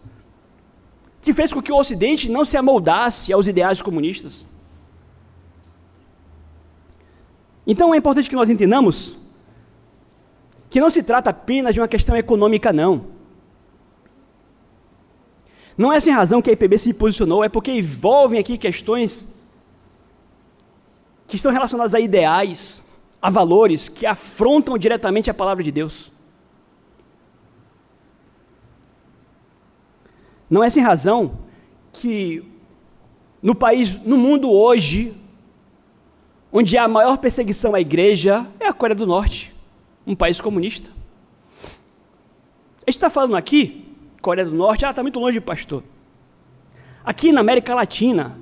Que 1.23 1.33
fez 1.33 1.53
com 1.53 1.63
que 1.63 1.73
o 1.73 1.77
Ocidente 1.77 2.31
não 2.31 2.45
se 2.45 2.57
amoldasse 2.57 3.33
aos 3.33 3.47
ideais 3.47 3.81
comunistas. 3.81 4.47
Então 7.67 7.95
é 7.95 7.99
importante 7.99 8.29
que 8.29 8.37
nós 8.37 8.51
entendamos 8.51 9.20
que 10.71 10.81
não 10.81 10.89
se 10.89 11.03
trata 11.03 11.31
apenas 11.31 11.75
de 11.75 11.81
uma 11.81 11.89
questão 11.89 12.17
econômica, 12.17 12.73
não. 12.73 13.07
Não 15.77 15.93
é 15.93 15.99
sem 15.99 16.13
razão 16.13 16.41
que 16.41 16.49
a 16.49 16.53
IPB 16.53 16.79
se 16.79 16.95
posicionou, 16.95 17.43
é 17.43 17.49
porque 17.49 17.73
envolvem 17.73 18.39
aqui 18.39 18.57
questões 18.57 19.29
que 21.27 21.35
estão 21.35 21.51
relacionadas 21.51 21.95
a 21.95 21.99
ideais, 21.99 22.85
a 23.21 23.29
valores 23.31 23.89
que 23.89 24.07
afrontam 24.07 24.79
diretamente 24.79 25.29
a 25.29 25.35
palavra 25.35 25.65
de 25.65 25.73
Deus. 25.73 26.13
Não 30.49 30.63
é 30.63 30.71
sem 30.71 30.83
razão 30.83 31.39
que 31.93 32.45
no 33.43 33.55
país, 33.55 33.97
no 33.99 34.17
mundo 34.17 34.51
hoje, 34.51 35.17
onde 36.53 36.77
há 36.79 36.85
a 36.85 36.89
maior 36.89 37.19
perseguição 37.19 37.75
à 37.75 37.81
igreja, 37.81 38.47
é 38.61 38.69
a 38.69 38.73
Coreia 38.73 38.97
do 38.97 39.07
Norte 39.07 39.60
um 40.07 40.15
país 40.15 40.41
comunista. 40.41 40.91
A 42.87 42.91
gente 42.91 42.97
está 42.97 43.11
falando 43.11 43.37
aqui, 43.37 43.85
Coreia 44.21 44.47
do 44.47 44.55
Norte, 44.55 44.85
ah, 44.85 44.91
está 44.91 45.03
muito 45.03 45.19
longe, 45.21 45.41
pastor. 45.41 45.83
Aqui 47.05 47.33
na 47.33 47.41
América 47.41 47.75
Latina, 47.75 48.39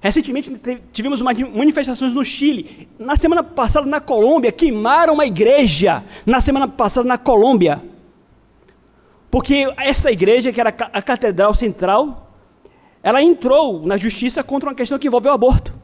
recentemente 0.00 0.50
tivemos 0.92 1.20
manifestações 1.20 2.14
no 2.14 2.24
Chile. 2.24 2.88
Na 2.98 3.16
semana 3.16 3.42
passada, 3.42 3.86
na 3.86 4.00
Colômbia, 4.00 4.52
queimaram 4.52 5.14
uma 5.14 5.26
igreja. 5.26 6.04
Na 6.24 6.40
semana 6.40 6.68
passada, 6.68 7.06
na 7.06 7.18
Colômbia. 7.18 7.82
Porque 9.30 9.72
essa 9.76 10.10
igreja, 10.10 10.52
que 10.52 10.60
era 10.60 10.70
a 10.70 11.02
Catedral 11.02 11.54
Central, 11.54 12.30
ela 13.02 13.22
entrou 13.22 13.86
na 13.86 13.96
justiça 13.96 14.42
contra 14.42 14.68
uma 14.68 14.74
questão 14.74 14.98
que 14.98 15.06
envolve 15.06 15.28
o 15.28 15.32
aborto. 15.32 15.79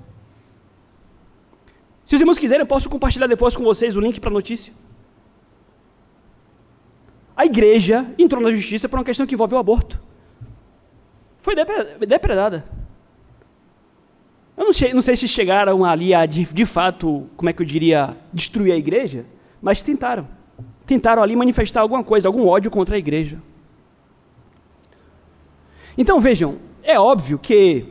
Se 2.07 2.15
os 2.15 2.21
irmãos 2.21 2.39
quiserem, 2.39 2.63
eu 2.63 2.69
posso 2.69 2.89
compartilhar 2.89 3.27
depois 3.27 3.57
com 3.57 3.65
vocês 3.65 3.97
o 3.97 4.01
link 4.01 4.21
para 4.21 4.31
a 4.31 4.33
notícia. 4.33 4.73
A 7.37 7.45
igreja 7.45 8.07
entrou 8.17 8.41
na 8.41 8.53
justiça 8.55 8.89
por 8.89 8.97
uma 8.97 9.05
questão 9.05 9.27
que 9.27 9.35
envolve 9.35 9.57
o 9.57 9.59
aborto. 9.59 10.01
Foi 11.41 11.57
depredada. 12.07 12.65
Eu 14.57 14.67
não 14.67 14.73
sei, 14.73 14.95
não 14.95 15.03
sei 15.03 15.17
se 15.17 15.27
chegaram 15.27 15.85
ali 15.85 16.15
a, 16.15 16.25
de, 16.27 16.45
de 16.45 16.65
fato, 16.65 17.29
como 17.37 17.51
é 17.51 17.53
que 17.53 17.61
eu 17.61 17.67
diria, 17.67 18.17
destruir 18.33 18.73
a 18.73 18.77
igreja, 18.77 19.27
mas 19.61 19.83
tentaram. 19.83 20.29
Tentaram 20.87 21.25
ali 21.25 21.35
manifestar 21.35 21.81
alguma 21.81 22.05
coisa, 22.05 22.29
algum 22.29 22.47
ódio 22.47 22.71
contra 22.71 22.95
a 22.95 22.99
igreja. 22.99 23.43
Então 25.99 26.21
vejam, 26.21 26.59
é 26.85 27.01
óbvio 27.01 27.37
que 27.37 27.85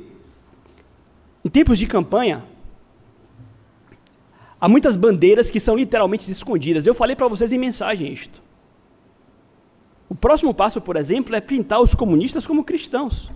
em 1.43 1.49
tempos 1.49 1.77
de 1.77 1.85
campanha, 1.85 2.45
Há 4.65 4.67
muitas 4.67 4.95
bandeiras 4.95 5.51
que 5.51 5.59
são 5.59 5.75
literalmente 5.75 6.31
escondidas. 6.31 6.87
Eu 6.87 6.95
falei 6.95 7.15
para 7.15 7.27
vocês 7.27 7.53
em 7.53 7.59
mensagem 7.59 8.11
isto. 8.11 8.41
O 10.09 10.15
próximo 10.15 10.55
passo, 10.55 10.81
por 10.81 10.95
exemplo, 10.95 11.35
é 11.35 11.39
pintar 11.39 11.79
os 11.79 11.93
comunistas 11.93 12.47
como 12.47 12.63
cristãos, 12.63 13.31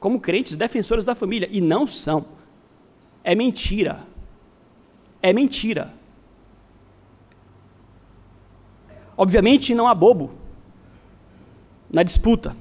como 0.00 0.18
crentes, 0.18 0.56
defensores 0.56 1.04
da 1.04 1.14
família. 1.14 1.48
E 1.52 1.60
não 1.60 1.86
são. 1.86 2.24
É 3.22 3.32
mentira. 3.32 4.00
É 5.22 5.32
mentira. 5.32 5.94
Obviamente 9.16 9.76
não 9.76 9.86
há 9.86 9.94
bobo 9.94 10.32
na 11.88 12.02
disputa. 12.02 12.56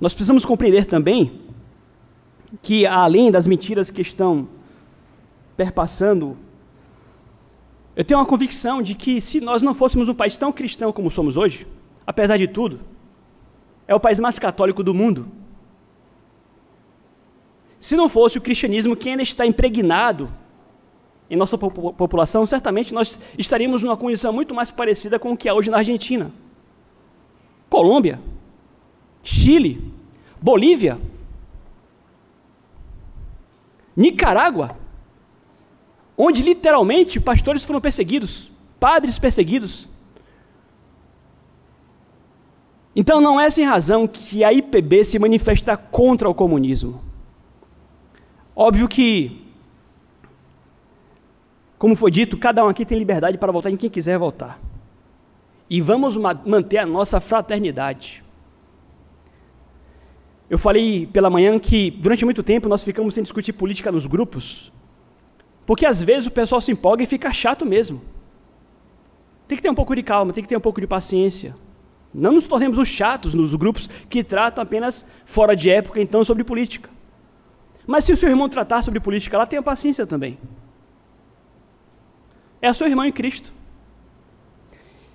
Nós 0.00 0.14
precisamos 0.14 0.44
compreender 0.44 0.84
também 0.84 1.40
que, 2.62 2.86
além 2.86 3.32
das 3.32 3.48
mentiras 3.48 3.90
que 3.90 4.00
estão 4.00 4.46
perpassando 5.56 6.45
eu 7.96 8.04
tenho 8.04 8.20
uma 8.20 8.26
convicção 8.26 8.82
de 8.82 8.94
que 8.94 9.22
se 9.22 9.40
nós 9.40 9.62
não 9.62 9.74
fôssemos 9.74 10.06
um 10.06 10.14
país 10.14 10.36
tão 10.36 10.52
cristão 10.52 10.92
como 10.92 11.10
somos 11.10 11.38
hoje, 11.38 11.66
apesar 12.06 12.36
de 12.36 12.46
tudo, 12.46 12.80
é 13.88 13.94
o 13.94 14.00
país 14.00 14.20
mais 14.20 14.38
católico 14.38 14.84
do 14.84 14.92
mundo. 14.92 15.26
Se 17.80 17.96
não 17.96 18.08
fosse 18.08 18.36
o 18.36 18.40
cristianismo 18.42 18.94
que 18.94 19.08
ainda 19.08 19.22
está 19.22 19.46
impregnado 19.46 20.30
em 21.30 21.36
nossa 21.36 21.56
população, 21.56 22.44
certamente 22.44 22.92
nós 22.92 23.18
estaríamos 23.38 23.82
numa 23.82 23.96
condição 23.96 24.30
muito 24.30 24.54
mais 24.54 24.70
parecida 24.70 25.18
com 25.18 25.32
o 25.32 25.36
que 25.36 25.48
é 25.48 25.52
hoje 25.52 25.70
na 25.70 25.78
Argentina, 25.78 26.30
Colômbia, 27.70 28.20
Chile, 29.24 29.90
Bolívia, 30.40 31.00
Nicarágua, 33.96 34.76
onde 36.16 36.42
literalmente 36.42 37.20
pastores 37.20 37.64
foram 37.64 37.80
perseguidos, 37.80 38.50
padres 38.80 39.18
perseguidos. 39.18 39.88
Então 42.94 43.20
não 43.20 43.38
é 43.38 43.50
sem 43.50 43.64
razão 43.64 44.08
que 44.08 44.42
a 44.42 44.52
IPB 44.52 45.04
se 45.04 45.18
manifesta 45.18 45.76
contra 45.76 46.28
o 46.28 46.34
comunismo. 46.34 47.02
Óbvio 48.54 48.88
que, 48.88 49.44
como 51.78 51.94
foi 51.94 52.10
dito, 52.10 52.38
cada 52.38 52.64
um 52.64 52.68
aqui 52.68 52.86
tem 52.86 52.96
liberdade 52.96 53.36
para 53.36 53.52
votar 53.52 53.70
em 53.70 53.76
quem 53.76 53.90
quiser 53.90 54.18
votar. 54.18 54.58
E 55.68 55.82
vamos 55.82 56.16
manter 56.16 56.78
a 56.78 56.86
nossa 56.86 57.20
fraternidade. 57.20 58.24
Eu 60.48 60.58
falei 60.58 61.06
pela 61.06 61.28
manhã 61.28 61.58
que 61.58 61.90
durante 61.90 62.24
muito 62.24 62.42
tempo 62.42 62.68
nós 62.68 62.82
ficamos 62.82 63.12
sem 63.12 63.22
discutir 63.22 63.52
política 63.52 63.92
nos 63.92 64.06
grupos, 64.06 64.72
porque 65.66 65.84
às 65.84 66.00
vezes 66.00 66.28
o 66.28 66.30
pessoal 66.30 66.60
se 66.60 66.70
empolga 66.70 67.02
e 67.02 67.06
fica 67.06 67.32
chato 67.32 67.66
mesmo. 67.66 68.00
Tem 69.48 69.56
que 69.56 69.62
ter 69.62 69.70
um 69.70 69.74
pouco 69.74 69.94
de 69.94 70.02
calma, 70.02 70.32
tem 70.32 70.42
que 70.42 70.48
ter 70.48 70.56
um 70.56 70.60
pouco 70.60 70.80
de 70.80 70.86
paciência. 70.86 71.54
Não 72.14 72.32
nos 72.32 72.46
tornemos 72.46 72.78
os 72.78 72.88
chatos 72.88 73.34
nos 73.34 73.54
grupos 73.54 73.90
que 74.08 74.24
tratam 74.24 74.62
apenas 74.62 75.04
fora 75.24 75.54
de 75.54 75.68
época, 75.68 76.00
então, 76.00 76.24
sobre 76.24 76.44
política. 76.44 76.88
Mas 77.86 78.04
se 78.04 78.12
o 78.12 78.16
seu 78.16 78.28
irmão 78.28 78.48
tratar 78.48 78.82
sobre 78.82 79.00
política 79.00 79.36
lá, 79.36 79.46
tenha 79.46 79.62
paciência 79.62 80.06
também. 80.06 80.38
É 82.62 82.68
a 82.68 82.74
sua 82.74 82.88
irmã 82.88 83.06
em 83.06 83.12
Cristo. 83.12 83.52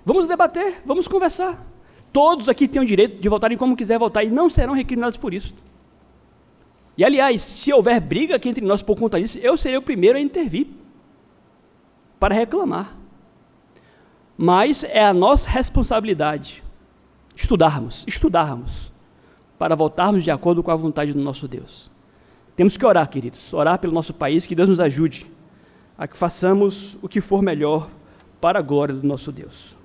Vamos 0.04 0.26
debater, 0.26 0.82
vamos 0.84 1.08
conversar. 1.08 1.64
Todos 2.12 2.48
aqui 2.48 2.68
têm 2.68 2.82
o 2.82 2.86
direito 2.86 3.20
de 3.20 3.28
votarem 3.28 3.56
como 3.56 3.76
quiser 3.76 3.98
votar 3.98 4.24
e 4.24 4.30
não 4.30 4.50
serão 4.50 4.74
recriminados 4.74 5.16
por 5.16 5.32
isso. 5.32 5.54
E 6.96 7.04
aliás, 7.04 7.42
se 7.42 7.72
houver 7.72 8.00
briga 8.00 8.36
aqui 8.36 8.48
entre 8.48 8.64
nós 8.64 8.82
por 8.82 8.98
conta 8.98 9.20
disso, 9.20 9.38
eu 9.38 9.56
serei 9.56 9.78
o 9.78 9.82
primeiro 9.82 10.18
a 10.18 10.20
intervir 10.20 10.66
para 12.20 12.34
reclamar. 12.34 12.96
Mas 14.36 14.84
é 14.84 15.04
a 15.04 15.14
nossa 15.14 15.48
responsabilidade 15.48 16.62
estudarmos, 17.34 18.04
estudarmos, 18.06 18.92
para 19.58 19.74
voltarmos 19.74 20.24
de 20.24 20.30
acordo 20.30 20.62
com 20.62 20.70
a 20.70 20.76
vontade 20.76 21.12
do 21.12 21.20
nosso 21.20 21.48
Deus. 21.48 21.90
Temos 22.56 22.76
que 22.76 22.84
orar, 22.84 23.08
queridos, 23.08 23.52
orar 23.54 23.78
pelo 23.78 23.92
nosso 23.92 24.12
país, 24.12 24.44
que 24.44 24.54
Deus 24.54 24.68
nos 24.68 24.80
ajude 24.80 25.26
a 25.96 26.06
que 26.06 26.16
façamos 26.16 26.96
o 27.00 27.08
que 27.08 27.20
for 27.20 27.42
melhor 27.42 27.88
para 28.40 28.58
a 28.58 28.62
glória 28.62 28.94
do 28.94 29.06
nosso 29.06 29.32
Deus. 29.32 29.76